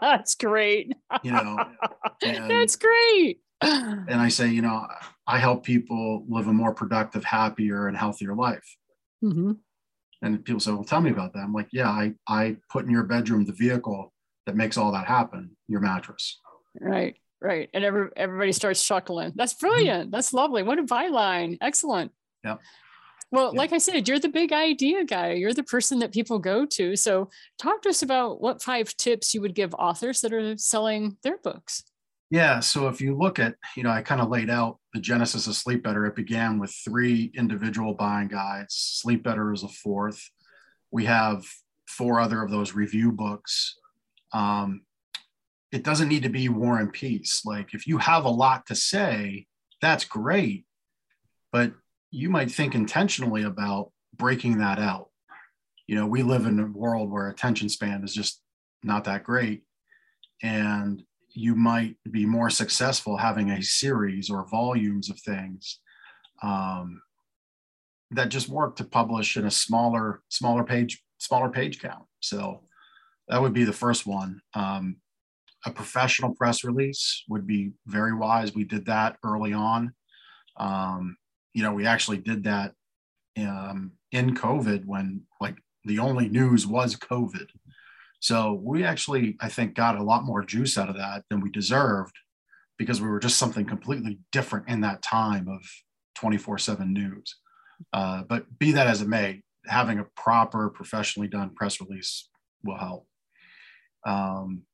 That's 0.00 0.34
great. 0.34 0.92
You 1.22 1.32
know 1.32 1.56
and, 2.22 2.50
that's 2.50 2.76
great. 2.76 3.40
and 3.60 4.20
i 4.20 4.28
say 4.28 4.48
you 4.48 4.62
know 4.62 4.86
i 5.26 5.38
help 5.38 5.64
people 5.64 6.24
live 6.28 6.46
a 6.46 6.52
more 6.52 6.74
productive 6.74 7.24
happier 7.24 7.88
and 7.88 7.96
healthier 7.96 8.34
life. 8.34 8.76
Mm-hmm. 9.24 9.52
and 10.22 10.44
people 10.44 10.60
say 10.60 10.70
well 10.70 10.84
tell 10.84 11.00
me 11.00 11.10
about 11.10 11.32
that. 11.32 11.40
I'm 11.40 11.52
like 11.52 11.68
yeah 11.72 11.88
i 11.88 12.14
i 12.28 12.56
put 12.70 12.84
in 12.84 12.90
your 12.90 13.04
bedroom 13.04 13.44
the 13.44 13.52
vehicle 13.52 14.12
that 14.44 14.54
makes 14.54 14.76
all 14.76 14.92
that 14.92 15.06
happen 15.06 15.56
your 15.68 15.80
mattress. 15.80 16.40
Right 16.78 17.16
right. 17.40 17.68
And 17.74 17.84
every, 17.84 18.08
everybody 18.16 18.52
starts 18.52 18.82
chuckling. 18.84 19.32
That's 19.34 19.54
mm-hmm. 19.54 19.66
brilliant. 19.66 20.10
That's 20.10 20.32
lovely. 20.32 20.62
What 20.62 20.78
a 20.78 20.84
byline. 20.84 21.58
Excellent. 21.60 22.12
Yeah 22.44 22.56
well 23.30 23.52
like 23.54 23.72
i 23.72 23.78
said 23.78 24.06
you're 24.06 24.18
the 24.18 24.28
big 24.28 24.52
idea 24.52 25.04
guy. 25.04 25.32
You're 25.32 25.54
the 25.54 25.62
person 25.62 25.98
that 26.00 26.12
people 26.12 26.38
go 26.38 26.64
to. 26.66 26.96
So 26.96 27.30
talk 27.58 27.82
to 27.82 27.88
us 27.88 28.02
about 28.02 28.40
what 28.40 28.62
five 28.62 28.96
tips 28.96 29.34
you 29.34 29.40
would 29.40 29.54
give 29.54 29.74
authors 29.74 30.20
that 30.20 30.32
are 30.32 30.56
selling 30.56 31.16
their 31.22 31.38
books. 31.38 31.84
Yeah 32.30 32.60
so 32.60 32.88
if 32.88 33.00
you 33.00 33.16
look 33.16 33.38
at 33.38 33.54
you 33.76 33.82
know 33.82 33.90
i 33.90 34.02
kind 34.02 34.20
of 34.20 34.28
laid 34.28 34.50
out 34.50 34.78
the 34.96 35.02
genesis 35.02 35.46
of 35.46 35.54
sleep 35.54 35.82
better. 35.82 36.06
It 36.06 36.16
began 36.16 36.58
with 36.58 36.74
three 36.82 37.30
individual 37.36 37.92
buying 37.92 38.28
guides. 38.28 38.74
Sleep 38.74 39.22
better 39.22 39.52
is 39.52 39.62
a 39.62 39.68
fourth. 39.68 40.30
We 40.90 41.04
have 41.04 41.44
four 41.86 42.18
other 42.18 42.42
of 42.42 42.50
those 42.50 42.72
review 42.72 43.12
books. 43.12 43.76
Um, 44.32 44.86
it 45.70 45.82
doesn't 45.82 46.08
need 46.08 46.22
to 46.22 46.30
be 46.30 46.48
war 46.48 46.78
and 46.78 46.90
peace. 46.90 47.42
Like 47.44 47.74
if 47.74 47.86
you 47.86 47.98
have 47.98 48.24
a 48.24 48.30
lot 48.30 48.64
to 48.68 48.74
say, 48.74 49.46
that's 49.82 50.06
great, 50.06 50.64
but 51.52 51.74
you 52.16 52.30
might 52.30 52.50
think 52.50 52.74
intentionally 52.74 53.42
about 53.42 53.92
breaking 54.16 54.56
that 54.56 54.78
out. 54.78 55.10
You 55.86 55.96
know, 55.96 56.06
we 56.06 56.22
live 56.22 56.46
in 56.46 56.58
a 56.58 56.66
world 56.66 57.10
where 57.10 57.28
attention 57.28 57.68
span 57.68 58.02
is 58.02 58.14
just 58.14 58.40
not 58.82 59.04
that 59.04 59.22
great. 59.22 59.64
And 60.42 61.02
you 61.34 61.54
might 61.54 61.96
be 62.10 62.24
more 62.24 62.48
successful 62.48 63.18
having 63.18 63.50
a 63.50 63.62
series 63.62 64.30
or 64.30 64.48
volumes 64.48 65.10
of 65.10 65.20
things 65.20 65.80
um, 66.42 67.02
that 68.12 68.30
just 68.30 68.48
work 68.48 68.76
to 68.76 68.84
publish 68.84 69.36
in 69.36 69.44
a 69.44 69.50
smaller, 69.50 70.22
smaller 70.30 70.64
page, 70.64 71.02
smaller 71.18 71.50
page 71.50 71.82
count. 71.82 72.06
So 72.20 72.62
that 73.28 73.42
would 73.42 73.52
be 73.52 73.64
the 73.64 73.74
first 73.74 74.06
one. 74.06 74.40
Um, 74.54 74.96
a 75.66 75.70
professional 75.70 76.34
press 76.34 76.64
release 76.64 77.24
would 77.28 77.46
be 77.46 77.72
very 77.86 78.14
wise. 78.14 78.54
We 78.54 78.64
did 78.64 78.86
that 78.86 79.18
early 79.22 79.52
on. 79.52 79.92
Um, 80.56 81.18
you 81.56 81.62
know, 81.62 81.72
we 81.72 81.86
actually 81.86 82.18
did 82.18 82.44
that 82.44 82.74
um, 83.38 83.92
in 84.12 84.34
COVID 84.34 84.84
when 84.84 85.22
like 85.40 85.56
the 85.86 85.98
only 85.98 86.28
news 86.28 86.66
was 86.66 86.96
COVID. 86.96 87.46
So 88.20 88.60
we 88.62 88.84
actually, 88.84 89.38
I 89.40 89.48
think, 89.48 89.74
got 89.74 89.96
a 89.96 90.02
lot 90.02 90.24
more 90.24 90.44
juice 90.44 90.76
out 90.76 90.90
of 90.90 90.98
that 90.98 91.24
than 91.30 91.40
we 91.40 91.50
deserved 91.50 92.14
because 92.76 93.00
we 93.00 93.08
were 93.08 93.18
just 93.18 93.38
something 93.38 93.64
completely 93.64 94.18
different 94.32 94.68
in 94.68 94.82
that 94.82 95.00
time 95.00 95.48
of 95.48 95.62
24 96.16 96.58
7 96.58 96.92
news. 96.92 97.36
Uh, 97.90 98.22
but 98.28 98.44
be 98.58 98.72
that 98.72 98.86
as 98.86 99.00
it 99.00 99.08
may, 99.08 99.40
having 99.64 99.98
a 99.98 100.06
proper, 100.14 100.68
professionally 100.68 101.28
done 101.28 101.54
press 101.54 101.80
release 101.80 102.28
will 102.64 102.76
help. 102.76 103.06
Um, 104.06 104.64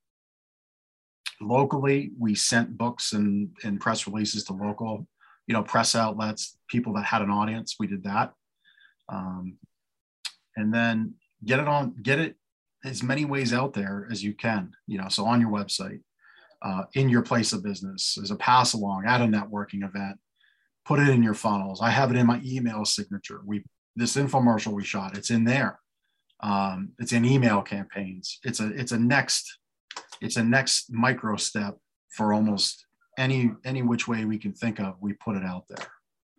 locally 1.41 2.11
we 2.19 2.35
sent 2.35 2.77
books 2.77 3.13
and, 3.13 3.51
and 3.63 3.79
press 3.79 4.09
releases 4.09 4.43
to 4.45 4.53
local 4.53 5.07
you 5.47 5.55
know 5.55 5.63
press 5.63 5.95
outlets 5.95 6.57
people 6.69 6.95
that 6.95 7.05
had 7.05 7.23
an 7.23 7.31
audience 7.31 7.77
we 7.79 7.87
did 7.87 8.05
that. 8.05 8.33
Um, 9.09 9.59
and 10.57 10.73
then 10.73 11.15
get 11.45 11.61
it 11.61 11.69
on 11.69 11.95
get 12.03 12.19
it 12.19 12.37
as 12.85 13.03
many 13.03 13.25
ways 13.25 13.53
out 13.53 13.73
there 13.73 14.09
as 14.11 14.23
you 14.23 14.35
can 14.35 14.73
you 14.87 14.99
know 14.99 15.09
so 15.09 15.25
on 15.25 15.41
your 15.41 15.51
website 15.51 16.01
uh, 16.63 16.85
in 16.95 17.09
your 17.09 17.23
place 17.23 17.53
of 17.53 17.63
business 17.63 18.19
as 18.23 18.31
a 18.31 18.37
pass 18.37 18.75
along 18.75 19.05
at 19.07 19.21
a 19.21 19.25
networking 19.25 19.85
event 19.85 20.19
put 20.85 21.01
it 21.01 21.09
in 21.09 21.23
your 21.23 21.35
funnels 21.35 21.81
i 21.83 21.91
have 21.91 22.11
it 22.11 22.17
in 22.17 22.27
my 22.27 22.41
email 22.45 22.85
signature. 22.85 23.41
We 23.45 23.65
this 23.97 24.17
infomercial 24.17 24.73
we 24.73 24.85
shot 24.85 25.17
it's 25.17 25.31
in 25.31 25.45
there. 25.45 25.79
Um, 26.43 26.93
it's 26.99 27.13
in 27.13 27.25
email 27.25 27.63
campaigns. 27.63 28.39
It's 28.45 28.61
a 28.61 28.69
it's 28.69 28.93
a 28.93 28.99
next 28.99 29.59
it's 30.21 30.37
a 30.37 30.45
next 30.45 30.93
micro 30.93 31.37
step 31.37 31.77
for 32.17 32.33
almost 32.33 32.87
any 33.19 33.53
any 33.65 33.83
which 33.83 34.09
way 34.09 34.25
we 34.25 34.39
can 34.39 34.53
think 34.53 34.81
of 34.81 34.97
we 35.01 35.13
put 35.15 35.37
it 35.37 35.45
out 35.45 35.65
there 35.69 35.87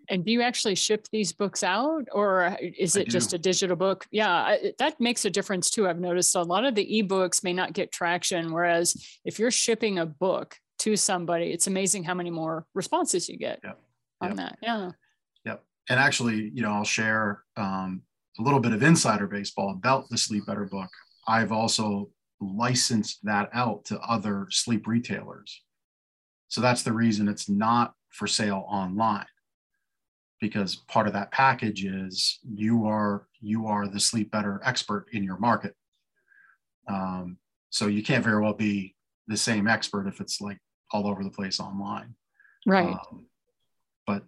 And 0.09 0.25
do 0.25 0.31
you 0.31 0.41
actually 0.41 0.75
ship 0.75 1.07
these 1.11 1.31
books 1.31 1.63
out 1.63 2.07
or 2.11 2.57
is 2.59 2.95
it 2.95 3.07
just 3.07 3.33
a 3.33 3.37
digital 3.37 3.75
book? 3.75 4.05
Yeah, 4.11 4.57
that 4.77 4.99
makes 4.99 5.23
a 5.25 5.29
difference 5.29 5.69
too. 5.69 5.87
I've 5.87 5.99
noticed 5.99 6.35
a 6.35 6.41
lot 6.41 6.65
of 6.65 6.75
the 6.75 6.85
ebooks 6.85 7.43
may 7.43 7.53
not 7.53 7.71
get 7.73 7.91
traction. 7.91 8.51
Whereas 8.51 8.95
if 9.23 9.39
you're 9.39 9.51
shipping 9.51 9.99
a 9.99 10.05
book 10.05 10.57
to 10.79 10.97
somebody, 10.97 11.51
it's 11.51 11.67
amazing 11.67 12.03
how 12.03 12.13
many 12.13 12.31
more 12.31 12.65
responses 12.73 13.29
you 13.29 13.37
get 13.37 13.59
yep. 13.63 13.79
on 14.19 14.29
yep. 14.29 14.37
that. 14.37 14.57
Yeah. 14.61 14.91
Yep. 15.45 15.63
And 15.89 15.99
actually, 15.99 16.51
you 16.53 16.61
know, 16.61 16.73
I'll 16.73 16.83
share 16.83 17.43
um, 17.55 18.01
a 18.39 18.41
little 18.41 18.59
bit 18.59 18.73
of 18.73 18.83
insider 18.83 19.27
baseball 19.27 19.71
about 19.71 20.09
the 20.09 20.17
Sleep 20.17 20.45
Better 20.45 20.65
book. 20.65 20.89
I've 21.27 21.53
also 21.53 22.09
licensed 22.41 23.23
that 23.23 23.49
out 23.53 23.85
to 23.85 23.99
other 24.01 24.47
sleep 24.49 24.85
retailers. 24.85 25.61
So 26.53 26.61
that's 26.61 26.83
the 26.83 26.93
reason 26.93 27.27
it's 27.27 27.49
not 27.49 27.95
for 28.11 28.27
sale 28.27 28.63
online 28.67 29.25
because 30.39 30.75
part 30.87 31.07
of 31.07 31.13
that 31.13 31.31
package 31.31 31.83
is 31.83 32.37
you 32.43 32.85
are 32.85 33.25
you 33.41 33.65
are 33.65 33.87
the 33.87 33.99
sleep 33.99 34.29
better 34.29 34.61
expert 34.63 35.07
in 35.13 35.23
your 35.23 35.39
market. 35.39 35.73
Um, 36.87 37.39
so 37.71 37.87
you 37.87 38.03
can't 38.03 38.23
very 38.23 38.39
well 38.39 38.53
be 38.53 38.93
the 39.25 39.35
same 39.35 39.67
expert 39.67 40.05
if 40.07 40.21
it's 40.21 40.41
like 40.41 40.59
all 40.91 41.07
over 41.07 41.23
the 41.23 41.31
place 41.31 41.59
online. 41.59 42.13
Right. 42.67 42.85
Um, 42.85 43.25
but 44.05 44.21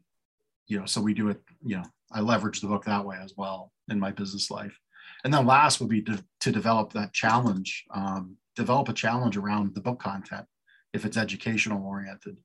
you 0.66 0.80
know 0.80 0.88
so 0.88 1.02
we 1.02 1.14
do 1.14 1.30
it 1.30 1.40
you 1.64 1.78
know 1.78 1.84
i 2.12 2.22
leverage 2.22 2.60
the 2.60 2.68
book 2.68 2.86
that 2.86 3.06
way 3.06 3.18
as 3.22 3.36
well 3.38 3.72
in 3.90 4.00
my 4.00 4.10
business 4.10 4.50
life. 4.50 4.76
And 5.24 5.32
then 5.32 5.46
last 5.46 5.80
would 5.80 5.90
be 5.90 6.02
to, 6.02 6.26
to 6.40 6.52
develop 6.52 6.92
that 6.94 7.14
challenge 7.14 7.86
um, 7.94 8.36
develop 8.56 8.90
a 8.90 8.94
challenge 8.94 9.38
around 9.38 9.76
the 9.76 9.82
book 9.82 10.00
content 10.00 10.48
if 10.96 11.06
it's 11.06 11.18
educational 11.18 11.86
oriented. 11.86 12.38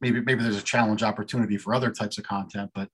Maybe 0.00 0.20
maybe 0.20 0.42
there's 0.42 0.56
a 0.56 0.62
challenge 0.62 1.02
opportunity 1.02 1.58
for 1.58 1.74
other 1.74 1.90
types 1.90 2.16
of 2.18 2.24
content 2.24 2.70
but 2.74 2.88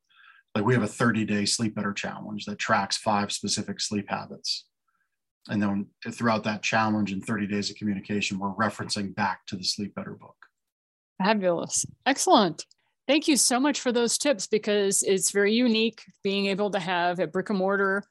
like 0.55 0.65
we 0.65 0.75
have 0.75 0.83
a 0.83 0.89
30 0.89 1.25
day 1.25 1.45
sleep 1.45 1.75
better 1.75 1.93
challenge 1.93 2.47
that 2.47 2.59
tracks 2.59 2.97
five 2.97 3.31
specific 3.31 3.81
sleep 3.81 4.07
habits. 4.09 4.65
And 5.49 5.63
then 5.63 5.87
throughout 6.11 6.45
that 6.45 6.63
challenge 6.63 7.13
and 7.13 7.25
30 7.25 7.47
days 7.47 7.71
of 7.71 7.77
communication 7.77 8.39
we're 8.39 8.55
referencing 8.55 9.15
back 9.15 9.47
to 9.47 9.57
the 9.57 9.65
sleep 9.65 9.95
better 9.95 10.13
book. 10.13 10.37
Fabulous. 11.23 11.85
Excellent. 12.07 12.65
Thank 13.07 13.29
you 13.29 13.37
so 13.37 13.59
much 13.59 13.81
for 13.81 13.91
those 13.91 14.19
tips 14.19 14.47
because 14.47 15.03
it's 15.03 15.31
very 15.31 15.55
unique 15.55 16.03
being 16.23 16.47
able 16.47 16.71
to 16.71 16.79
have 16.79 17.19
a 17.21 17.27
brick 17.27 17.51
and 17.51 17.59
mortar 17.59 18.05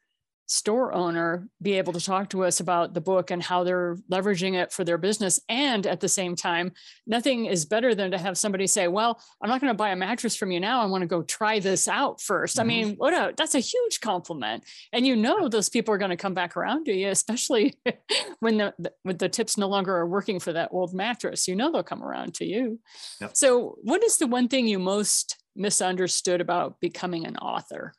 store 0.47 0.93
owner 0.93 1.49
be 1.61 1.73
able 1.73 1.91
to 1.91 1.99
talk 1.99 2.29
to 2.29 2.45
us 2.45 2.61
about 2.61 2.93
the 2.93 3.01
book 3.01 3.31
and 3.31 3.43
how 3.43 3.65
they're 3.65 3.97
leveraging 4.09 4.53
it 4.53 4.71
for 4.71 4.85
their 4.85 4.97
business. 4.97 5.39
And 5.49 5.85
at 5.85 5.99
the 5.99 6.07
same 6.07 6.37
time, 6.37 6.71
nothing 7.05 7.45
is 7.45 7.65
better 7.65 7.93
than 7.93 8.11
to 8.11 8.17
have 8.17 8.37
somebody 8.37 8.65
say, 8.65 8.87
Well, 8.87 9.21
I'm 9.41 9.49
not 9.49 9.59
going 9.59 9.71
to 9.71 9.77
buy 9.77 9.89
a 9.89 9.95
mattress 9.95 10.37
from 10.37 10.51
you 10.51 10.61
now. 10.61 10.81
I 10.81 10.85
want 10.85 11.01
to 11.01 11.07
go 11.07 11.21
try 11.21 11.59
this 11.59 11.87
out 11.87 12.19
1st 12.19 12.43
mm-hmm. 12.43 12.61
I 12.61 12.63
mean, 12.63 12.95
what 12.95 13.13
a 13.13 13.33
that's 13.35 13.55
a 13.55 13.59
huge 13.59 13.99
compliment. 13.99 14.63
And 14.93 15.05
you 15.05 15.17
know 15.17 15.49
those 15.49 15.67
people 15.67 15.93
are 15.93 15.97
going 15.97 16.11
to 16.11 16.17
come 16.17 16.33
back 16.33 16.55
around 16.55 16.85
to 16.85 16.93
you, 16.93 17.09
especially 17.09 17.77
when 18.39 18.57
the, 18.57 18.73
the 18.79 18.93
when 19.03 19.17
the 19.17 19.29
tips 19.29 19.57
no 19.57 19.67
longer 19.67 19.95
are 19.95 20.07
working 20.07 20.39
for 20.39 20.53
that 20.53 20.69
old 20.71 20.93
mattress. 20.93 21.47
You 21.47 21.57
know 21.57 21.71
they'll 21.71 21.83
come 21.83 22.03
around 22.03 22.35
to 22.35 22.45
you. 22.45 22.79
Yep. 23.19 23.35
So 23.35 23.77
what 23.81 24.01
is 24.01 24.17
the 24.17 24.27
one 24.27 24.47
thing 24.47 24.65
you 24.65 24.79
most 24.79 25.35
misunderstood 25.57 26.39
about 26.39 26.79
becoming 26.79 27.25
an 27.25 27.35
author? 27.35 27.93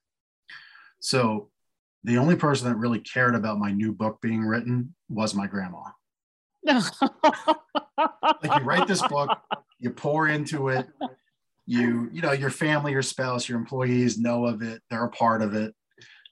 So 1.00 1.50
the 2.04 2.18
only 2.18 2.37
person 2.37 2.68
that 2.68 2.76
really 2.76 3.00
cared 3.00 3.34
about 3.34 3.58
my 3.58 3.72
new 3.72 3.92
book 3.92 4.20
being 4.20 4.42
written 4.42 4.94
was 5.08 5.34
my 5.34 5.46
grandma. 5.46 5.82
like 6.64 6.80
you 8.42 8.64
write 8.64 8.87
this 8.87 9.02
book, 9.08 9.38
you 9.78 9.90
pour 9.90 10.28
into 10.28 10.68
it, 10.68 10.87
you 11.66 12.08
you 12.12 12.22
know 12.22 12.32
your 12.32 12.50
family, 12.50 12.92
your 12.92 13.02
spouse, 13.02 13.48
your 13.48 13.58
employees 13.58 14.18
know 14.18 14.46
of 14.46 14.62
it, 14.62 14.82
they're 14.90 15.04
a 15.04 15.11
part 15.11 15.42
of 15.42 15.54
it. 15.54 15.74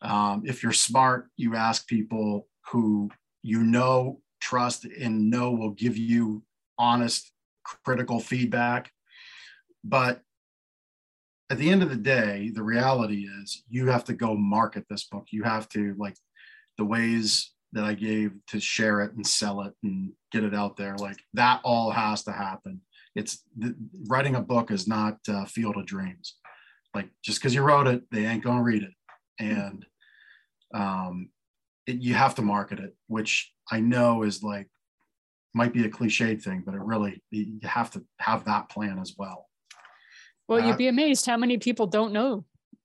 Um, 0.03 0.43
if 0.45 0.63
you're 0.63 0.73
smart, 0.73 1.29
you 1.37 1.57
ask 1.57 1.87
people 1.87 2.47
who 2.71 3.11
you 3.47 3.63
know, 3.63 4.21
trust, 4.41 4.85
and 4.85 5.31
know 5.31 5.53
will 5.53 5.71
give 5.71 5.97
you 5.97 6.43
honest, 6.79 7.31
critical 7.85 8.19
feedback. 8.19 8.91
But 9.85 10.21
at 11.51 11.59
the 11.59 11.71
end 11.71 11.83
of 11.83 11.91
the 11.91 11.97
day, 11.97 12.51
the 12.55 12.63
reality 12.63 13.29
is 13.41 13.63
you 13.69 13.87
have 13.87 14.05
to 14.05 14.15
go 14.15 14.35
market 14.35 14.85
this 14.91 15.05
book. 15.05 15.27
You 15.31 15.45
have 15.45 15.69
to 15.71 15.95
like 15.99 16.17
the 16.77 16.85
ways 16.85 17.53
that 17.73 17.85
I 17.85 17.95
gave 17.95 18.33
to 18.49 18.61
share 18.61 19.03
it 19.03 19.15
and 19.15 19.27
sell 19.27 19.63
it 19.63 19.75
and 19.83 20.13
get 20.33 20.45
it 20.45 20.55
out 20.55 20.77
there. 20.77 20.97
Like 20.97 21.19
that 21.35 21.61
all 21.63 21.91
has 21.91 22.25
to 22.25 22.33
happen. 22.33 22.81
It's 23.15 23.43
the, 23.57 23.75
writing 24.09 24.35
a 24.35 24.41
book 24.41 24.71
is 24.71 24.89
not 24.89 25.19
uh, 25.29 25.45
field 25.45 25.77
of 25.77 25.87
dreams. 25.87 26.37
Like 26.95 27.11
just 27.25 27.39
because 27.39 27.55
you 27.55 27.63
wrote 27.63 27.87
it, 27.87 28.03
they 28.11 28.25
ain't 28.25 28.45
gonna 28.45 28.63
read 28.63 28.83
it, 28.83 28.93
and 29.39 29.85
um, 30.75 31.29
it, 31.87 31.97
you 31.97 32.15
have 32.15 32.35
to 32.37 32.43
market 32.43 32.81
it, 32.81 32.97
which 33.07 33.53
I 33.71 33.81
know 33.81 34.23
is 34.23 34.43
like 34.43 34.69
might 35.55 35.73
be 35.73 35.85
a 35.85 35.91
cliched 35.91 36.43
thing, 36.43 36.63
but 36.65 36.75
it 36.75 36.81
really 36.81 37.23
you 37.31 37.59
have 37.63 37.91
to 37.93 38.05
have 38.19 38.45
that 38.45 38.69
plan 38.69 38.99
as 38.99 39.15
well. 39.19 39.46
Well, 40.49 40.65
you'd 40.65 40.77
be 40.77 40.89
amazed 40.89 41.27
how 41.27 41.37
many 41.37 41.59
people 41.59 41.87
don't 41.87 42.13
know. 42.13 42.45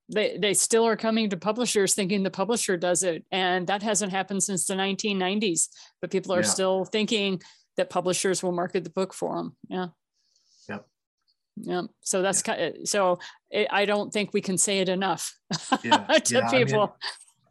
They, 0.09 0.37
they 0.37 0.53
still 0.53 0.85
are 0.85 0.97
coming 0.97 1.29
to 1.29 1.37
publishers 1.37 1.93
thinking 1.93 2.23
the 2.23 2.31
publisher 2.31 2.75
does 2.75 3.03
it. 3.03 3.23
And 3.31 3.67
that 3.67 3.83
hasn't 3.83 4.11
happened 4.11 4.43
since 4.43 4.65
the 4.65 4.73
1990s, 4.73 5.69
but 6.01 6.11
people 6.11 6.33
are 6.33 6.41
yeah. 6.41 6.47
still 6.47 6.85
thinking 6.85 7.41
that 7.77 7.89
publishers 7.89 8.43
will 8.43 8.51
market 8.51 8.83
the 8.83 8.89
book 8.89 9.13
for 9.13 9.37
them. 9.37 9.55
Yeah. 9.69 9.87
Yep. 10.67 10.87
Yeah. 11.57 11.81
So 12.01 12.21
that's 12.21 12.41
yeah. 12.45 12.55
kind 12.55 12.75
of, 12.75 12.87
so 12.87 13.19
it, 13.51 13.67
I 13.71 13.85
don't 13.85 14.11
think 14.11 14.33
we 14.33 14.41
can 14.41 14.57
say 14.57 14.79
it 14.79 14.89
enough 14.89 15.33
yeah. 15.83 15.97
to 16.25 16.47
people. 16.51 16.95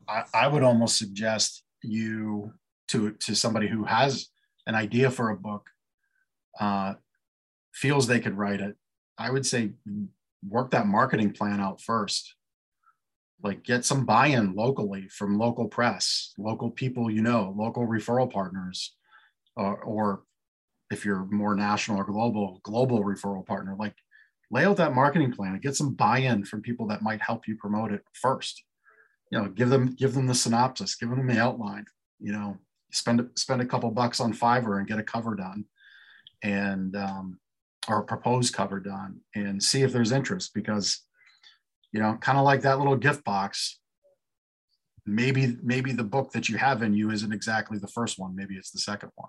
I, 0.09 0.16
mean, 0.16 0.25
I, 0.35 0.44
I 0.44 0.49
would 0.49 0.62
almost 0.62 0.99
suggest 0.99 1.62
you 1.83 2.53
to, 2.88 3.12
to 3.12 3.35
somebody 3.35 3.68
who 3.68 3.85
has 3.85 4.29
an 4.66 4.75
idea 4.75 5.11
for 5.11 5.31
a 5.31 5.37
book, 5.37 5.70
uh, 6.59 6.94
feels 7.73 8.07
they 8.07 8.20
could 8.20 8.37
write 8.37 8.61
it 8.61 8.77
I 9.21 9.31
would 9.31 9.45
say 9.45 9.73
work 10.49 10.71
that 10.71 10.87
marketing 10.87 11.33
plan 11.33 11.61
out 11.61 11.81
first. 11.81 12.35
Like 13.43 13.63
get 13.63 13.85
some 13.85 14.05
buy-in 14.05 14.55
locally 14.55 15.09
from 15.09 15.39
local 15.39 15.69
press, 15.69 16.33
local 16.39 16.71
people 16.71 17.11
you 17.11 17.23
know, 17.23 17.55
local 17.57 17.87
referral 17.87 18.31
partners, 18.31 18.97
or 19.57 20.23
if 20.91 21.05
you're 21.05 21.27
more 21.27 21.55
national 21.55 21.99
or 21.99 22.05
global, 22.05 22.61
global 22.63 23.05
referral 23.05 23.47
partner. 23.47 23.77
Like 23.79 23.95
lay 24.51 24.65
out 24.65 24.79
that 24.79 24.95
marketing 24.95 25.33
plan 25.33 25.53
and 25.53 25.63
get 25.63 25.77
some 25.77 25.95
buy-in 25.95 26.45
from 26.45 26.63
people 26.63 26.87
that 26.89 27.03
might 27.03 27.23
help 27.23 27.47
you 27.47 27.57
promote 27.57 27.93
it 27.93 28.03
first. 28.13 28.65
You 29.31 29.39
know, 29.39 29.49
give 29.49 29.69
them 29.69 29.95
give 29.95 30.15
them 30.15 30.27
the 30.27 30.35
synopsis, 30.35 30.97
give 30.97 31.11
them 31.11 31.27
the 31.27 31.39
outline. 31.39 31.85
You 32.19 32.33
know, 32.33 32.59
spend 32.91 33.29
spend 33.37 33.61
a 33.61 33.67
couple 33.67 33.91
bucks 33.91 34.19
on 34.21 34.33
Fiverr 34.33 34.79
and 34.79 34.89
get 34.89 34.99
a 34.99 35.05
cover 35.05 35.37
done, 35.37 35.67
and 36.43 36.97
um, 36.97 37.39
or 37.88 38.03
proposed 38.03 38.55
cover 38.55 38.81
done 38.81 39.21
and 39.35 39.62
see 39.62 39.83
if 39.83 39.93
there's 39.93 40.12
interest 40.12 40.53
because 40.55 41.03
you 41.93 42.01
know 42.01 42.16
kind 42.21 42.38
of 42.38 42.45
like 42.45 42.62
that 42.62 42.79
little 42.79 42.97
gift 42.97 43.25
box 43.25 43.81
maybe 45.07 45.57
maybe 45.62 45.93
the 45.93 46.05
book 46.05 46.33
that 46.33 46.49
you 46.49 46.57
have 46.57 46.83
in 46.83 46.95
you 46.95 47.11
isn't 47.11 47.33
exactly 47.33 47.79
the 47.79 47.88
first 47.88 48.19
one. 48.19 48.35
Maybe 48.35 48.55
it's 48.55 48.71
the 48.71 48.79
second 48.79 49.11
one. 49.14 49.29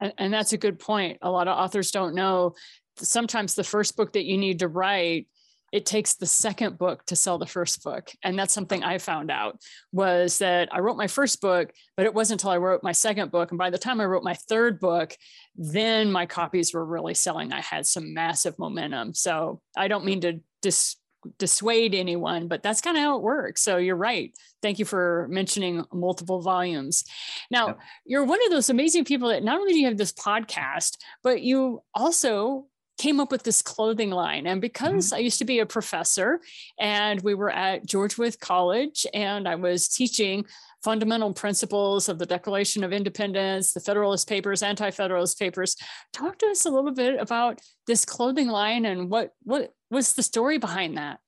And, 0.00 0.12
and 0.18 0.32
that's 0.32 0.52
a 0.52 0.58
good 0.58 0.78
point. 0.78 1.18
A 1.22 1.30
lot 1.30 1.48
of 1.48 1.56
authors 1.56 1.90
don't 1.90 2.14
know. 2.14 2.54
Sometimes 2.96 3.54
the 3.54 3.64
first 3.64 3.96
book 3.96 4.12
that 4.12 4.24
you 4.24 4.36
need 4.36 4.60
to 4.60 4.68
write 4.68 5.28
it 5.72 5.86
takes 5.86 6.14
the 6.14 6.26
second 6.26 6.78
book 6.78 7.04
to 7.06 7.16
sell 7.16 7.38
the 7.38 7.46
first 7.46 7.82
book 7.82 8.10
and 8.22 8.38
that's 8.38 8.54
something 8.54 8.82
i 8.84 8.98
found 8.98 9.30
out 9.30 9.60
was 9.92 10.38
that 10.38 10.68
i 10.72 10.78
wrote 10.78 10.96
my 10.96 11.06
first 11.06 11.40
book 11.40 11.70
but 11.96 12.06
it 12.06 12.14
wasn't 12.14 12.40
until 12.40 12.50
i 12.50 12.56
wrote 12.56 12.82
my 12.82 12.92
second 12.92 13.30
book 13.30 13.50
and 13.50 13.58
by 13.58 13.70
the 13.70 13.78
time 13.78 14.00
i 14.00 14.04
wrote 14.04 14.24
my 14.24 14.34
third 14.34 14.80
book 14.80 15.14
then 15.58 16.10
my 16.12 16.24
copies 16.24 16.72
were 16.72 16.84
really 16.84 17.14
selling. 17.14 17.52
I 17.52 17.60
had 17.60 17.84
some 17.84 18.14
massive 18.14 18.58
momentum. 18.58 19.12
So 19.14 19.60
i 19.76 19.88
don't 19.88 20.04
mean 20.04 20.20
to 20.22 20.40
dis- 20.62 20.96
dissuade 21.36 21.94
anyone 21.94 22.46
but 22.46 22.62
that's 22.62 22.80
kind 22.80 22.96
of 22.96 23.02
how 23.02 23.16
it 23.16 23.22
works. 23.22 23.62
So 23.62 23.76
you're 23.76 23.96
right. 23.96 24.32
Thank 24.62 24.78
you 24.78 24.84
for 24.84 25.26
mentioning 25.30 25.84
multiple 25.92 26.40
volumes. 26.40 27.04
Now 27.50 27.66
yep. 27.66 27.80
you're 28.06 28.24
one 28.24 28.42
of 28.44 28.50
those 28.50 28.70
amazing 28.70 29.04
people 29.04 29.28
that 29.28 29.42
not 29.42 29.58
only 29.58 29.72
do 29.72 29.80
you 29.80 29.86
have 29.86 29.98
this 29.98 30.12
podcast 30.12 30.96
but 31.22 31.42
you 31.42 31.82
also 31.94 32.66
came 32.98 33.20
up 33.20 33.30
with 33.30 33.44
this 33.44 33.62
clothing 33.62 34.10
line. 34.10 34.46
And 34.46 34.60
because 34.60 35.06
mm-hmm. 35.06 35.16
I 35.16 35.18
used 35.18 35.38
to 35.38 35.44
be 35.44 35.60
a 35.60 35.66
professor 35.66 36.40
and 36.78 37.20
we 37.22 37.34
were 37.34 37.50
at 37.50 37.86
George 37.86 38.18
Wythe 38.18 38.40
College 38.40 39.06
and 39.14 39.48
I 39.48 39.54
was 39.54 39.88
teaching 39.88 40.44
fundamental 40.82 41.32
principles 41.32 42.08
of 42.08 42.18
the 42.18 42.26
Declaration 42.26 42.84
of 42.84 42.92
Independence, 42.92 43.72
the 43.72 43.80
Federalist 43.80 44.28
Papers, 44.28 44.62
Anti-Federalist 44.62 45.38
Papers. 45.38 45.76
Talk 46.12 46.38
to 46.38 46.46
us 46.46 46.66
a 46.66 46.70
little 46.70 46.92
bit 46.92 47.20
about 47.20 47.60
this 47.86 48.04
clothing 48.04 48.48
line 48.48 48.84
and 48.84 49.10
what 49.10 49.32
what 49.42 49.72
was 49.90 50.14
the 50.14 50.22
story 50.22 50.58
behind 50.58 50.96
that? 50.98 51.18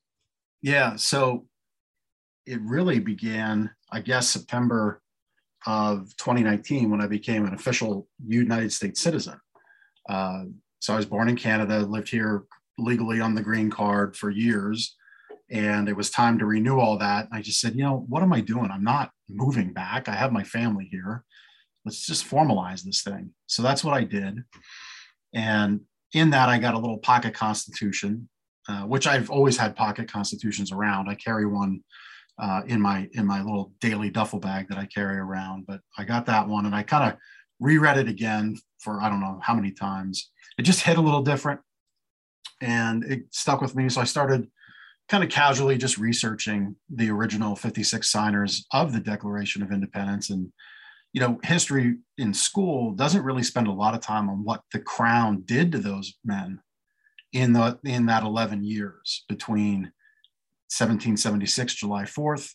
Yeah, 0.63 0.97
so 0.97 1.47
it 2.47 2.61
really 2.63 2.99
began, 2.99 3.71
I 3.91 4.01
guess, 4.01 4.29
September 4.29 5.01
of 5.67 6.15
2019 6.17 6.91
when 6.91 7.01
I 7.01 7.07
became 7.07 7.47
an 7.47 7.55
official 7.55 8.09
United 8.27 8.73
States 8.73 9.01
citizen. 9.01 9.41
Uh, 10.09 10.45
so 10.81 10.95
I 10.95 10.97
was 10.97 11.07
born 11.07 11.29
in 11.29 11.37
Canada, 11.37 11.81
lived 11.81 12.09
here 12.09 12.45
legally 12.79 13.21
on 13.21 13.35
the 13.35 13.43
green 13.43 13.71
card 13.71 14.17
for 14.17 14.31
years, 14.31 14.97
and 15.51 15.89
it 15.89 15.97
was 15.97 16.11
time 16.11 16.39
to 16.39 16.47
renew 16.47 16.79
all 16.79 16.99
that. 16.99 17.29
I 17.33 17.43
just 17.43 17.61
said, 17.61 17.75
you 17.75 17.83
know, 17.83 18.05
what 18.09 18.23
am 18.23 18.33
I 18.33 18.41
doing? 18.41 18.71
I'm 18.71 18.85
not 18.85 19.11
moving 19.29 19.73
back. 19.73 20.09
I 20.09 20.15
have 20.15 20.33
my 20.33 20.45
family 20.45 20.89
here. 20.91 21.25
Let's 21.85 22.07
just 22.07 22.29
formalize 22.29 22.83
this 22.83 23.03
thing. 23.03 23.31
So 23.47 23.63
that's 23.63 23.85
what 23.85 23.95
I 23.95 24.05
did. 24.05 24.43
And 25.35 25.81
in 26.15 26.31
that, 26.31 26.49
I 26.49 26.59
got 26.59 26.75
a 26.75 26.79
little 26.79 26.99
pocket 26.99 27.35
constitution, 27.35 28.29
uh, 28.69 28.83
which 28.83 29.07
I've 29.07 29.31
always 29.31 29.57
had 29.57 29.77
pocket 29.77 30.11
constitutions 30.11 30.73
around. 30.73 31.09
I 31.09 31.15
carry 31.15 31.47
one 31.47 31.83
uh, 32.39 32.63
in 32.67 32.81
my 32.81 33.09
in 33.13 33.27
my 33.27 33.43
little 33.43 33.73
daily 33.81 34.11
duffel 34.11 34.39
bag 34.39 34.69
that 34.69 34.79
I 34.79 34.87
carry 34.87 35.19
around. 35.19 35.67
But 35.67 35.81
I 35.99 36.05
got 36.05 36.27
that 36.27 36.49
one, 36.49 36.67
and 36.67 36.75
I 36.75 36.83
kind 36.83 37.13
of 37.13 37.19
reread 37.61 37.99
it 37.99 38.09
again 38.09 38.57
for 38.79 39.01
I 39.03 39.09
don't 39.09 39.21
know 39.21 39.41
how 39.43 39.55
many 39.55 39.73
times. 39.73 40.31
It 40.61 40.65
just 40.65 40.83
hit 40.83 40.99
a 40.99 41.01
little 41.01 41.23
different, 41.23 41.61
and 42.61 43.03
it 43.05 43.23
stuck 43.31 43.63
with 43.63 43.75
me. 43.75 43.89
So 43.89 44.03
I 44.03 44.05
started 44.05 44.47
kind 45.09 45.25
of 45.25 45.31
casually 45.31 45.79
just 45.79 45.97
researching 45.97 46.77
the 46.95 47.09
original 47.09 47.57
56 47.57 48.07
signers 48.07 48.67
of 48.71 48.93
the 48.93 49.01
Declaration 49.01 49.63
of 49.63 49.73
Independence. 49.73 50.29
And, 50.29 50.53
you 51.15 51.23
know, 51.23 51.41
history 51.45 51.97
in 52.19 52.35
school 52.35 52.93
doesn't 52.93 53.25
really 53.25 53.43
spend 53.43 53.69
a 53.69 53.73
lot 53.73 53.95
of 53.95 54.03
time 54.03 54.29
on 54.29 54.45
what 54.45 54.61
the 54.71 54.81
crown 54.81 55.45
did 55.47 55.73
to 55.73 55.79
those 55.79 56.19
men 56.27 56.61
in 57.33 57.55
the 57.55 57.79
in 57.83 58.05
that 58.05 58.23
11 58.23 58.63
years 58.63 59.25
between 59.31 59.85
1776 60.69 61.77
July 61.77 62.03
4th 62.03 62.53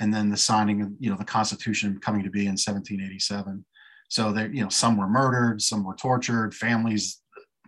and 0.00 0.12
then 0.12 0.28
the 0.28 0.36
signing 0.36 0.82
of 0.82 0.90
you 0.98 1.08
know 1.08 1.16
the 1.16 1.24
Constitution 1.24 2.00
coming 2.00 2.24
to 2.24 2.30
be 2.30 2.46
in 2.46 2.56
1787. 2.58 3.64
So 4.08 4.32
there, 4.32 4.52
you 4.52 4.64
know, 4.64 4.70
some 4.70 4.96
were 4.96 5.08
murdered, 5.08 5.62
some 5.62 5.84
were 5.84 5.94
tortured, 5.94 6.52
families. 6.52 7.20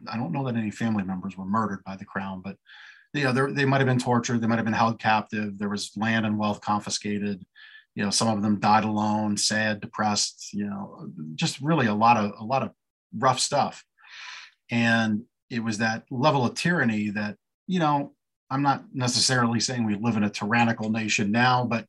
I 0.08 0.16
don't 0.16 0.32
know 0.32 0.44
that 0.44 0.56
any 0.56 0.70
family 0.70 1.04
members 1.04 1.36
were 1.36 1.44
murdered 1.44 1.82
by 1.84 1.96
the 1.96 2.04
crown, 2.04 2.42
but 2.42 2.56
you 3.12 3.24
know, 3.24 3.32
they 3.32 3.64
might 3.64 3.78
have 3.78 3.86
been 3.86 3.98
tortured, 3.98 4.40
they 4.40 4.46
might 4.46 4.56
have 4.56 4.64
been 4.64 4.74
held 4.74 4.98
captive. 4.98 5.58
There 5.58 5.68
was 5.68 5.92
land 5.96 6.26
and 6.26 6.38
wealth 6.38 6.60
confiscated. 6.60 7.44
You 7.94 8.04
know, 8.04 8.10
some 8.10 8.28
of 8.28 8.42
them 8.42 8.60
died 8.60 8.84
alone, 8.84 9.38
sad, 9.38 9.80
depressed. 9.80 10.52
You 10.52 10.66
know, 10.66 11.08
just 11.34 11.60
really 11.60 11.86
a 11.86 11.94
lot 11.94 12.18
of 12.18 12.32
a 12.38 12.44
lot 12.44 12.62
of 12.62 12.72
rough 13.16 13.40
stuff. 13.40 13.84
And 14.70 15.22
it 15.48 15.62
was 15.62 15.78
that 15.78 16.04
level 16.10 16.44
of 16.44 16.54
tyranny 16.54 17.10
that 17.10 17.36
you 17.66 17.80
know 17.80 18.12
I'm 18.50 18.62
not 18.62 18.84
necessarily 18.92 19.60
saying 19.60 19.84
we 19.84 19.96
live 19.96 20.16
in 20.16 20.24
a 20.24 20.30
tyrannical 20.30 20.90
nation 20.90 21.32
now, 21.32 21.64
but 21.64 21.86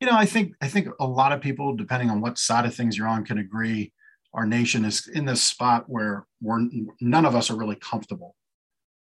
you 0.00 0.06
know, 0.06 0.16
I 0.16 0.24
think 0.24 0.54
I 0.62 0.68
think 0.68 0.88
a 0.98 1.06
lot 1.06 1.32
of 1.32 1.40
people, 1.40 1.76
depending 1.76 2.10
on 2.10 2.20
what 2.20 2.38
side 2.38 2.64
of 2.64 2.74
things 2.74 2.96
you're 2.96 3.06
on, 3.06 3.24
can 3.24 3.38
agree 3.38 3.92
our 4.32 4.46
nation 4.46 4.84
is 4.84 5.08
in 5.08 5.24
this 5.24 5.42
spot 5.42 5.84
where 5.88 6.26
we're 6.40 6.68
none 7.00 7.26
of 7.26 7.34
us 7.34 7.50
are 7.50 7.56
really 7.56 7.76
comfortable. 7.76 8.36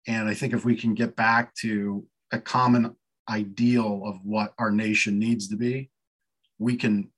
And 0.07 0.29
I 0.29 0.33
think 0.33 0.53
if 0.53 0.63
we 0.63 0.75
can 0.75 0.93
get 0.93 1.15
back 1.15 1.53
to 1.55 2.05
a 2.31 2.39
common 2.39 2.95
ideal 3.29 4.03
of 4.05 4.17
what 4.23 4.53
our 4.57 4.71
nation 4.71 5.19
needs 5.19 5.47
to 5.49 5.57
be, 5.57 5.89
we 6.59 6.75
can 6.75 7.09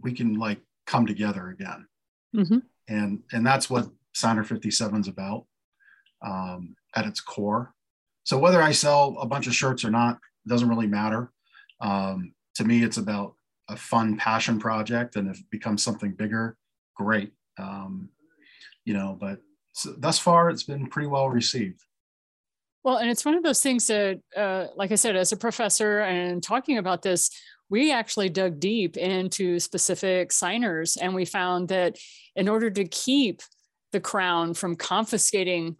we 0.00 0.12
can 0.12 0.38
like 0.38 0.60
come 0.86 1.06
together 1.06 1.48
again. 1.48 1.86
Mm-hmm. 2.34 2.58
And 2.88 3.22
and 3.32 3.46
that's 3.46 3.70
what 3.70 3.88
Signer 4.14 4.44
57 4.44 5.00
is 5.00 5.08
about 5.08 5.46
um, 6.22 6.76
at 6.94 7.06
its 7.06 7.20
core. 7.20 7.74
So 8.24 8.38
whether 8.38 8.60
I 8.60 8.72
sell 8.72 9.16
a 9.20 9.26
bunch 9.26 9.46
of 9.46 9.54
shirts 9.54 9.84
or 9.84 9.90
not, 9.90 10.18
doesn't 10.46 10.68
really 10.68 10.86
matter. 10.86 11.30
Um, 11.80 12.34
to 12.56 12.64
me, 12.64 12.82
it's 12.82 12.96
about 12.96 13.34
a 13.68 13.76
fun 13.76 14.16
passion 14.16 14.58
project, 14.58 15.16
and 15.16 15.30
if 15.30 15.38
it 15.38 15.50
becomes 15.50 15.82
something 15.82 16.12
bigger, 16.12 16.56
great. 16.98 17.32
Um, 17.58 18.08
you 18.84 18.94
know, 18.94 19.16
but 19.18 19.40
so 19.72 19.94
thus 19.96 20.18
far 20.18 20.50
it's 20.50 20.64
been 20.64 20.86
pretty 20.86 21.08
well 21.08 21.28
received. 21.28 21.80
Well, 22.84 22.96
and 22.96 23.10
it's 23.10 23.24
one 23.24 23.34
of 23.34 23.42
those 23.42 23.60
things 23.60 23.86
that, 23.88 24.20
uh, 24.36 24.66
like 24.76 24.92
I 24.92 24.96
said, 24.96 25.16
as 25.16 25.32
a 25.32 25.36
professor 25.36 26.00
and 26.00 26.42
talking 26.42 26.78
about 26.78 27.02
this, 27.02 27.30
we 27.68 27.92
actually 27.92 28.30
dug 28.30 28.60
deep 28.60 28.96
into 28.96 29.60
specific 29.60 30.32
signers 30.32 30.96
and 30.96 31.14
we 31.14 31.24
found 31.24 31.68
that 31.68 31.98
in 32.34 32.48
order 32.48 32.70
to 32.70 32.84
keep 32.84 33.42
the 33.92 34.00
crown 34.00 34.54
from 34.54 34.76
confiscating 34.76 35.76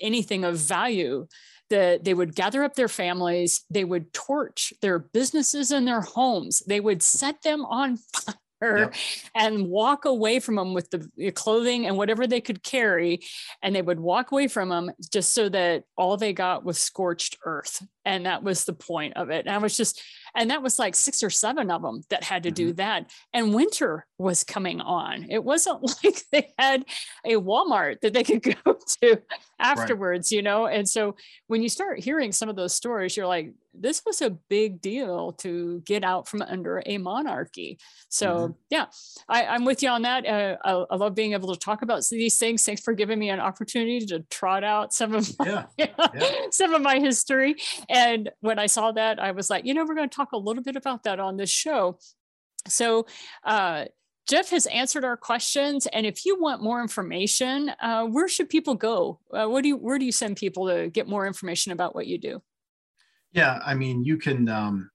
anything 0.00 0.44
of 0.44 0.56
value, 0.56 1.26
that 1.70 2.04
they 2.04 2.14
would 2.14 2.34
gather 2.36 2.62
up 2.62 2.74
their 2.74 2.88
families, 2.88 3.64
they 3.70 3.84
would 3.84 4.12
torch 4.12 4.72
their 4.80 4.98
businesses 4.98 5.70
and 5.70 5.88
their 5.88 6.02
homes, 6.02 6.62
they 6.68 6.78
would 6.78 7.02
set 7.02 7.42
them 7.42 7.64
on 7.64 7.96
fire 8.12 8.36
yep. 8.78 8.94
and 9.34 9.68
walk 9.68 10.04
away 10.04 10.40
from 10.40 10.56
them 10.56 10.74
with 10.74 10.90
the 10.90 11.30
clothing 11.32 11.86
and 11.86 11.96
whatever 11.96 12.26
they 12.26 12.40
could 12.40 12.62
carry. 12.62 13.20
And 13.62 13.74
they 13.74 13.82
would 13.82 14.00
walk 14.00 14.32
away 14.32 14.48
from 14.48 14.68
them 14.68 14.90
just 15.12 15.34
so 15.34 15.48
that 15.48 15.84
all 15.96 16.16
they 16.16 16.32
got 16.32 16.64
was 16.64 16.78
scorched 16.78 17.38
earth. 17.44 17.82
And 18.04 18.26
that 18.26 18.42
was 18.42 18.64
the 18.64 18.72
point 18.72 19.16
of 19.16 19.30
it. 19.30 19.46
And 19.46 19.54
I 19.54 19.58
was 19.58 19.76
just, 19.76 20.02
and 20.34 20.50
that 20.50 20.62
was 20.62 20.78
like 20.78 20.94
six 20.94 21.22
or 21.22 21.30
seven 21.30 21.70
of 21.70 21.82
them 21.82 22.02
that 22.10 22.24
had 22.24 22.42
to 22.42 22.48
mm-hmm. 22.50 22.54
do 22.54 22.72
that. 22.74 23.10
And 23.32 23.54
winter 23.54 24.06
was 24.18 24.44
coming 24.44 24.80
on. 24.80 25.26
It 25.30 25.42
wasn't 25.44 25.82
like 26.04 26.22
they 26.32 26.52
had 26.58 26.84
a 27.24 27.34
Walmart 27.34 28.00
that 28.00 28.12
they 28.12 28.24
could 28.24 28.42
go 28.64 28.78
to 29.02 29.22
afterwards, 29.58 30.30
right. 30.30 30.36
you 30.36 30.42
know? 30.42 30.66
And 30.66 30.88
so 30.88 31.16
when 31.46 31.62
you 31.62 31.68
start 31.68 32.00
hearing 32.00 32.32
some 32.32 32.48
of 32.48 32.56
those 32.56 32.74
stories, 32.74 33.16
you're 33.16 33.26
like, 33.26 33.52
this 33.76 34.02
was 34.06 34.22
a 34.22 34.30
big 34.30 34.80
deal 34.80 35.32
to 35.32 35.80
get 35.84 36.04
out 36.04 36.28
from 36.28 36.42
under 36.42 36.82
a 36.86 36.98
monarchy. 36.98 37.78
So 38.08 38.34
mm-hmm. 38.34 38.52
yeah, 38.70 38.86
I, 39.28 39.56
am 39.56 39.64
with 39.64 39.82
you 39.82 39.88
on 39.88 40.02
that. 40.02 40.26
Uh, 40.26 40.56
I, 40.64 40.94
I, 40.94 40.96
love 40.96 41.14
being 41.14 41.32
able 41.32 41.52
to 41.52 41.58
talk 41.58 41.82
about 41.82 42.04
these 42.10 42.38
things. 42.38 42.64
Thanks 42.64 42.82
for 42.82 42.94
giving 42.94 43.18
me 43.18 43.30
an 43.30 43.40
opportunity 43.40 44.06
to 44.06 44.20
trot 44.30 44.64
out 44.64 44.94
some 44.94 45.14
of 45.14 45.28
my, 45.38 45.66
yeah. 45.76 45.86
yeah. 46.14 46.30
some 46.50 46.74
of 46.74 46.82
my 46.82 46.98
history. 46.98 47.56
And 47.94 48.30
when 48.40 48.58
I 48.58 48.66
saw 48.66 48.90
that, 48.92 49.20
I 49.20 49.30
was 49.30 49.48
like, 49.48 49.64
you 49.64 49.72
know, 49.72 49.84
we're 49.84 49.94
going 49.94 50.08
to 50.08 50.16
talk 50.16 50.32
a 50.32 50.36
little 50.36 50.64
bit 50.64 50.74
about 50.74 51.04
that 51.04 51.20
on 51.20 51.36
this 51.36 51.50
show. 51.50 51.98
So 52.66 53.06
uh, 53.44 53.84
Jeff 54.28 54.50
has 54.50 54.66
answered 54.66 55.04
our 55.04 55.16
questions, 55.16 55.86
and 55.86 56.04
if 56.04 56.26
you 56.26 56.40
want 56.40 56.60
more 56.60 56.82
information, 56.82 57.70
uh, 57.80 58.04
where 58.06 58.26
should 58.26 58.48
people 58.48 58.74
go? 58.74 59.20
Uh, 59.32 59.46
what 59.46 59.62
do 59.62 59.68
you, 59.68 59.76
where 59.76 59.98
do 59.98 60.04
you 60.04 60.12
send 60.12 60.36
people 60.36 60.66
to 60.66 60.90
get 60.90 61.06
more 61.06 61.24
information 61.24 61.70
about 61.70 61.94
what 61.94 62.08
you 62.08 62.18
do? 62.18 62.42
Yeah, 63.32 63.60
I 63.64 63.74
mean, 63.74 64.04
you 64.04 64.16
can. 64.16 64.48
Um, 64.48 64.90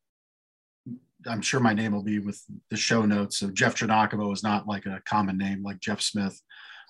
I'm 1.26 1.42
sure 1.42 1.60
my 1.60 1.74
name 1.74 1.92
will 1.92 2.04
be 2.04 2.20
with 2.20 2.42
the 2.70 2.78
show 2.78 3.06
notes. 3.06 3.38
So 3.38 3.50
Jeff 3.50 3.76
Giagnocavo 3.76 4.32
is 4.34 4.42
not 4.42 4.68
like 4.68 4.86
a 4.86 5.02
common 5.06 5.38
name 5.38 5.62
like 5.64 5.80
Jeff 5.80 6.02
Smith, 6.02 6.42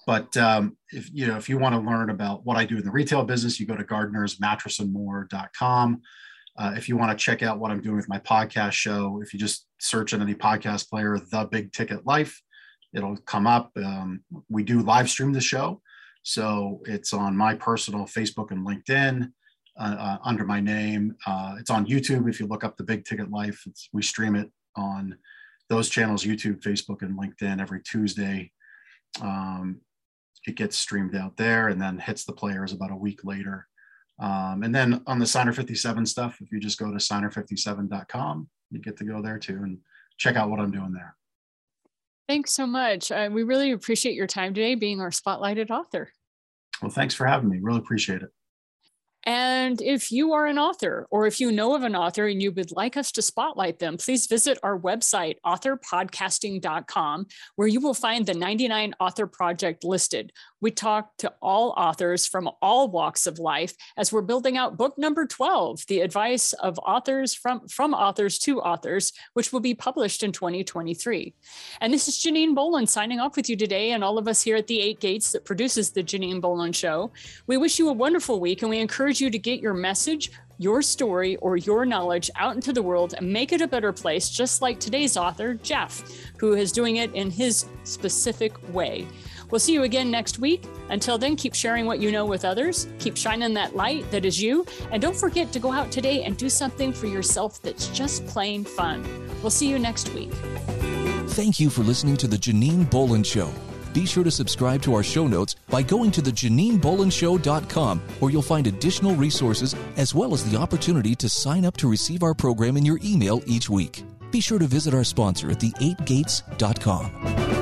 but 0.10 0.36
um, 0.38 0.76
if 0.90 1.10
you 1.14 1.28
know 1.28 1.38
if 1.38 1.48
you 1.48 1.60
want 1.60 1.76
to 1.76 1.82
learn 1.82 2.10
about 2.10 2.44
what 2.44 2.58
I 2.58 2.66
do 2.66 2.78
in 2.78 2.84
the 2.84 2.90
retail 2.90 3.24
business, 3.24 3.60
you 3.60 3.68
go 3.68 3.76
to 3.76 3.84
gardnersmattressandmore.com. 3.84 6.02
Uh, 6.58 6.74
if 6.76 6.90
you 6.90 6.98
want 6.98 7.12
to 7.12 7.18
check 7.24 7.44
out 7.44 7.60
what 7.60 7.70
I'm 7.70 7.80
doing 7.80 7.98
with 7.98 8.10
my 8.10 8.18
podcast 8.18 8.72
show, 8.72 9.22
if 9.22 9.36
you 9.36 9.40
just 9.40 9.68
search 9.80 10.14
in 10.14 10.22
any 10.24 10.34
podcast 10.34 10.90
player, 10.90 11.20
The 11.20 11.48
Big 11.52 11.72
Ticket 11.74 12.08
Life, 12.08 12.42
it'll 12.92 13.18
come 13.18 13.46
up. 13.46 13.70
Um, 13.78 14.24
we 14.50 14.64
do 14.64 14.82
live 14.82 15.12
stream 15.12 15.32
the 15.32 15.42
show. 15.42 15.80
So 16.24 16.82
it's 16.86 17.14
on 17.14 17.38
my 17.38 17.54
personal 17.54 18.06
Facebook 18.06 18.50
and 18.50 18.66
LinkedIn 18.66 19.32
uh, 19.80 19.96
uh, 20.00 20.18
under 20.24 20.44
my 20.44 20.60
name. 20.60 21.16
Uh, 21.28 21.58
it's 21.60 21.70
on 21.70 21.86
YouTube. 21.86 22.28
If 22.28 22.40
you 22.40 22.48
look 22.48 22.64
up 22.64 22.78
the 22.78 22.84
Big 22.84 23.06
Ticket 23.06 23.30
Life, 23.30 23.64
we 23.94 24.02
stream 24.02 24.36
it 24.36 24.50
on 24.76 25.20
those 25.70 25.88
channels 25.88 26.26
YouTube, 26.26 26.62
Facebook, 26.62 27.04
and 27.04 27.16
LinkedIn 27.16 27.62
every 27.62 27.84
Tuesday. 27.84 28.52
Um, 29.22 29.82
it 30.46 30.56
gets 30.56 30.78
streamed 30.78 31.16
out 31.16 31.38
there 31.38 31.68
and 31.68 31.82
then 31.82 31.98
hits 31.98 32.26
the 32.26 32.34
players 32.34 32.72
about 32.72 32.92
a 32.92 32.96
week 32.96 33.24
later. 33.24 33.68
Um, 34.20 34.64
and 34.64 34.74
then 34.74 35.02
on 35.08 35.20
the 35.20 35.26
Signer 35.26 35.54
57 35.54 36.06
stuff, 36.06 36.38
if 36.42 36.52
you 36.52 36.60
just 36.60 36.78
go 36.78 36.92
to 36.92 36.98
signer57.com, 36.98 38.50
you 38.72 38.80
get 38.80 38.98
to 38.98 39.06
go 39.06 39.22
there 39.22 39.40
too 39.40 39.56
and 39.64 39.80
check 40.18 40.36
out 40.36 40.50
what 40.50 40.60
I'm 40.60 40.72
doing 40.72 40.92
there. 40.92 41.16
Thanks 42.28 42.52
so 42.52 42.68
much. 42.68 43.12
Uh, 43.12 43.30
we 43.32 43.44
really 43.44 43.72
appreciate 43.72 44.14
your 44.14 44.28
time 44.28 44.54
today 44.54 44.76
being 44.76 45.02
our 45.02 45.10
spotlighted 45.10 45.72
author. 45.72 46.12
Well, 46.82 46.92
thanks 46.92 47.16
for 47.16 47.26
having 47.26 47.50
me. 47.50 47.60
Really 47.60 47.80
appreciate 47.80 48.22
it. 48.22 48.30
And 49.26 49.82
if 49.82 50.12
you 50.12 50.34
are 50.34 50.46
an 50.46 50.58
author 50.58 51.08
or 51.12 51.28
if 51.28 51.40
you 51.40 51.52
know 51.52 51.76
of 51.76 51.84
an 51.84 51.96
author 51.96 52.28
and 52.28 52.42
you 52.42 52.52
would 52.52 52.72
like 52.72 52.98
us 52.98 53.12
to 53.14 53.22
spotlight 53.22 53.80
them, 53.80 53.98
please 53.98 54.28
visit 54.28 54.58
our 54.64 54.80
website, 54.80 55.36
authorpodcasting.com, 55.46 57.28
where 57.56 57.68
you 57.68 57.80
will 57.80 57.94
find 57.94 58.26
the 58.26 58.34
99 58.34 58.96
Author 59.00 59.28
Project 59.28 59.84
listed. 59.84 60.32
We 60.62 60.72
talk 60.72 61.16
to 61.18 61.34
all 61.42 61.74
authors 61.78 62.26
from 62.26 62.50
all 62.62 62.90
walks 62.90 63.28
of 63.28 63.40
life 63.40 63.74
as 63.98 64.12
we're 64.12 64.22
building 64.22 64.58
out 64.58 64.78
book 64.78 64.98
number 64.98 65.26
12, 65.26 65.86
the 65.88 66.02
advice 66.02 66.54
of 66.54 66.80
authors 66.80 67.34
from, 67.34 67.68
from 67.68 67.94
authors 67.94 68.40
to 68.40 68.62
authors, 68.62 69.14
which 69.34 69.54
will 69.54 69.60
be 69.60 69.76
published 69.76 70.24
in 70.24 70.32
2023. 70.32 71.34
And 71.82 71.94
this 71.94 72.08
is 72.08 72.18
Janine 72.18 72.56
Bolon 72.56 72.88
signing 72.88 73.20
off 73.20 73.36
with 73.36 73.50
you 73.50 73.56
today 73.56 73.92
and 73.92 74.04
all 74.04 74.18
of 74.18 74.28
us 74.28 74.42
here 74.42 74.56
at 74.56 74.68
the 74.68 74.82
Eight 74.82 75.00
Gates 75.00 75.32
that 75.32 75.46
produces 75.46 75.92
the 75.92 76.04
Janine 76.04 76.42
Bolon 76.42 76.74
Show. 76.74 77.12
We 77.48 77.58
wish 77.58 77.80
you 77.80 77.90
a 77.90 77.94
wonderful 77.94 78.40
week 78.40 78.62
and 78.62 78.70
we 78.70 78.80
encourage 78.80 79.19
you 79.20 79.30
to 79.30 79.40
get 79.40 79.60
your 79.60 79.74
message 79.74 80.32
your 80.60 80.82
story 80.82 81.38
or 81.38 81.58
your 81.58 81.86
knowledge 81.86 82.30
out 82.36 82.54
into 82.54 82.72
the 82.72 82.84
world 82.84 83.16
and 83.18 83.32
make 83.32 83.52
it 83.52 83.62
a 83.62 83.68
better 83.68 83.92
place, 83.92 84.30
just 84.30 84.62
like 84.62 84.80
today's 84.80 85.18
author, 85.18 85.56
Jeff, 85.56 86.04
who 86.38 86.54
is 86.54 86.72
doing 86.72 86.98
it 86.98 87.12
in 87.16 87.32
his 87.32 87.66
specific 87.86 88.54
way. 88.74 89.08
We'll 89.50 89.60
see 89.60 89.74
you 89.74 89.84
again 89.84 90.12
next 90.12 90.38
week. 90.38 90.66
Until 90.90 91.18
then, 91.18 91.36
keep 91.36 91.56
sharing 91.56 91.86
what 91.86 92.00
you 92.00 92.12
know 92.12 92.26
with 92.26 92.46
others, 92.46 92.88
keep 93.00 93.18
shining 93.18 93.54
that 93.56 93.76
light 93.76 94.10
that 94.12 94.26
is 94.26 94.40
you, 94.40 94.66
and 94.92 95.02
don't 95.02 95.16
forget 95.16 95.52
to 95.54 95.60
go 95.60 95.72
out 95.72 95.92
today 95.92 96.24
and 96.24 96.38
do 96.38 96.50
something 96.50 96.94
for 96.94 97.08
yourself 97.08 97.62
that's 97.62 97.88
just 97.88 98.28
plain 98.28 98.64
fun. 98.64 99.04
We'll 99.42 99.50
see 99.50 99.70
you 99.70 99.80
next 99.80 100.14
week. 100.14 100.32
Thank 101.30 101.60
you 101.60 101.70
for 101.70 101.84
listening 101.84 102.18
to 102.18 102.28
The 102.28 102.38
Janine 102.38 102.90
Bolon 102.92 103.24
Show. 103.24 103.50
Be 103.94 104.06
sure 104.06 104.24
to 104.24 104.32
subscribe 104.32 104.82
to 104.84 104.94
our 104.94 105.04
show 105.04 105.28
notes 105.28 105.56
by 105.70 105.82
going 105.82 106.12
to 106.12 106.22
thejaninebolinshow.com, 106.22 108.00
where 108.20 108.32
you'll 108.32 108.42
find 108.42 108.68
additional 108.68 109.16
resources 109.16 109.76
as 109.98 110.16
well 110.16 110.34
as 110.34 110.50
the 110.50 110.58
opportunity 110.58 111.16
to 111.16 111.30
sign 111.30 111.66
up 111.66 111.76
to 111.78 111.90
receive 111.90 112.24
our 112.24 112.34
program 112.34 112.78
in 112.78 112.86
your 112.86 113.00
email 113.04 113.42
each 113.46 113.70
week. 113.70 114.04
Be 114.32 114.42
sure 114.42 114.60
to 114.60 114.68
visit 114.68 114.94
our 114.94 115.04
sponsor 115.04 115.52
at 115.52 115.60
the8gates.com. 115.60 117.59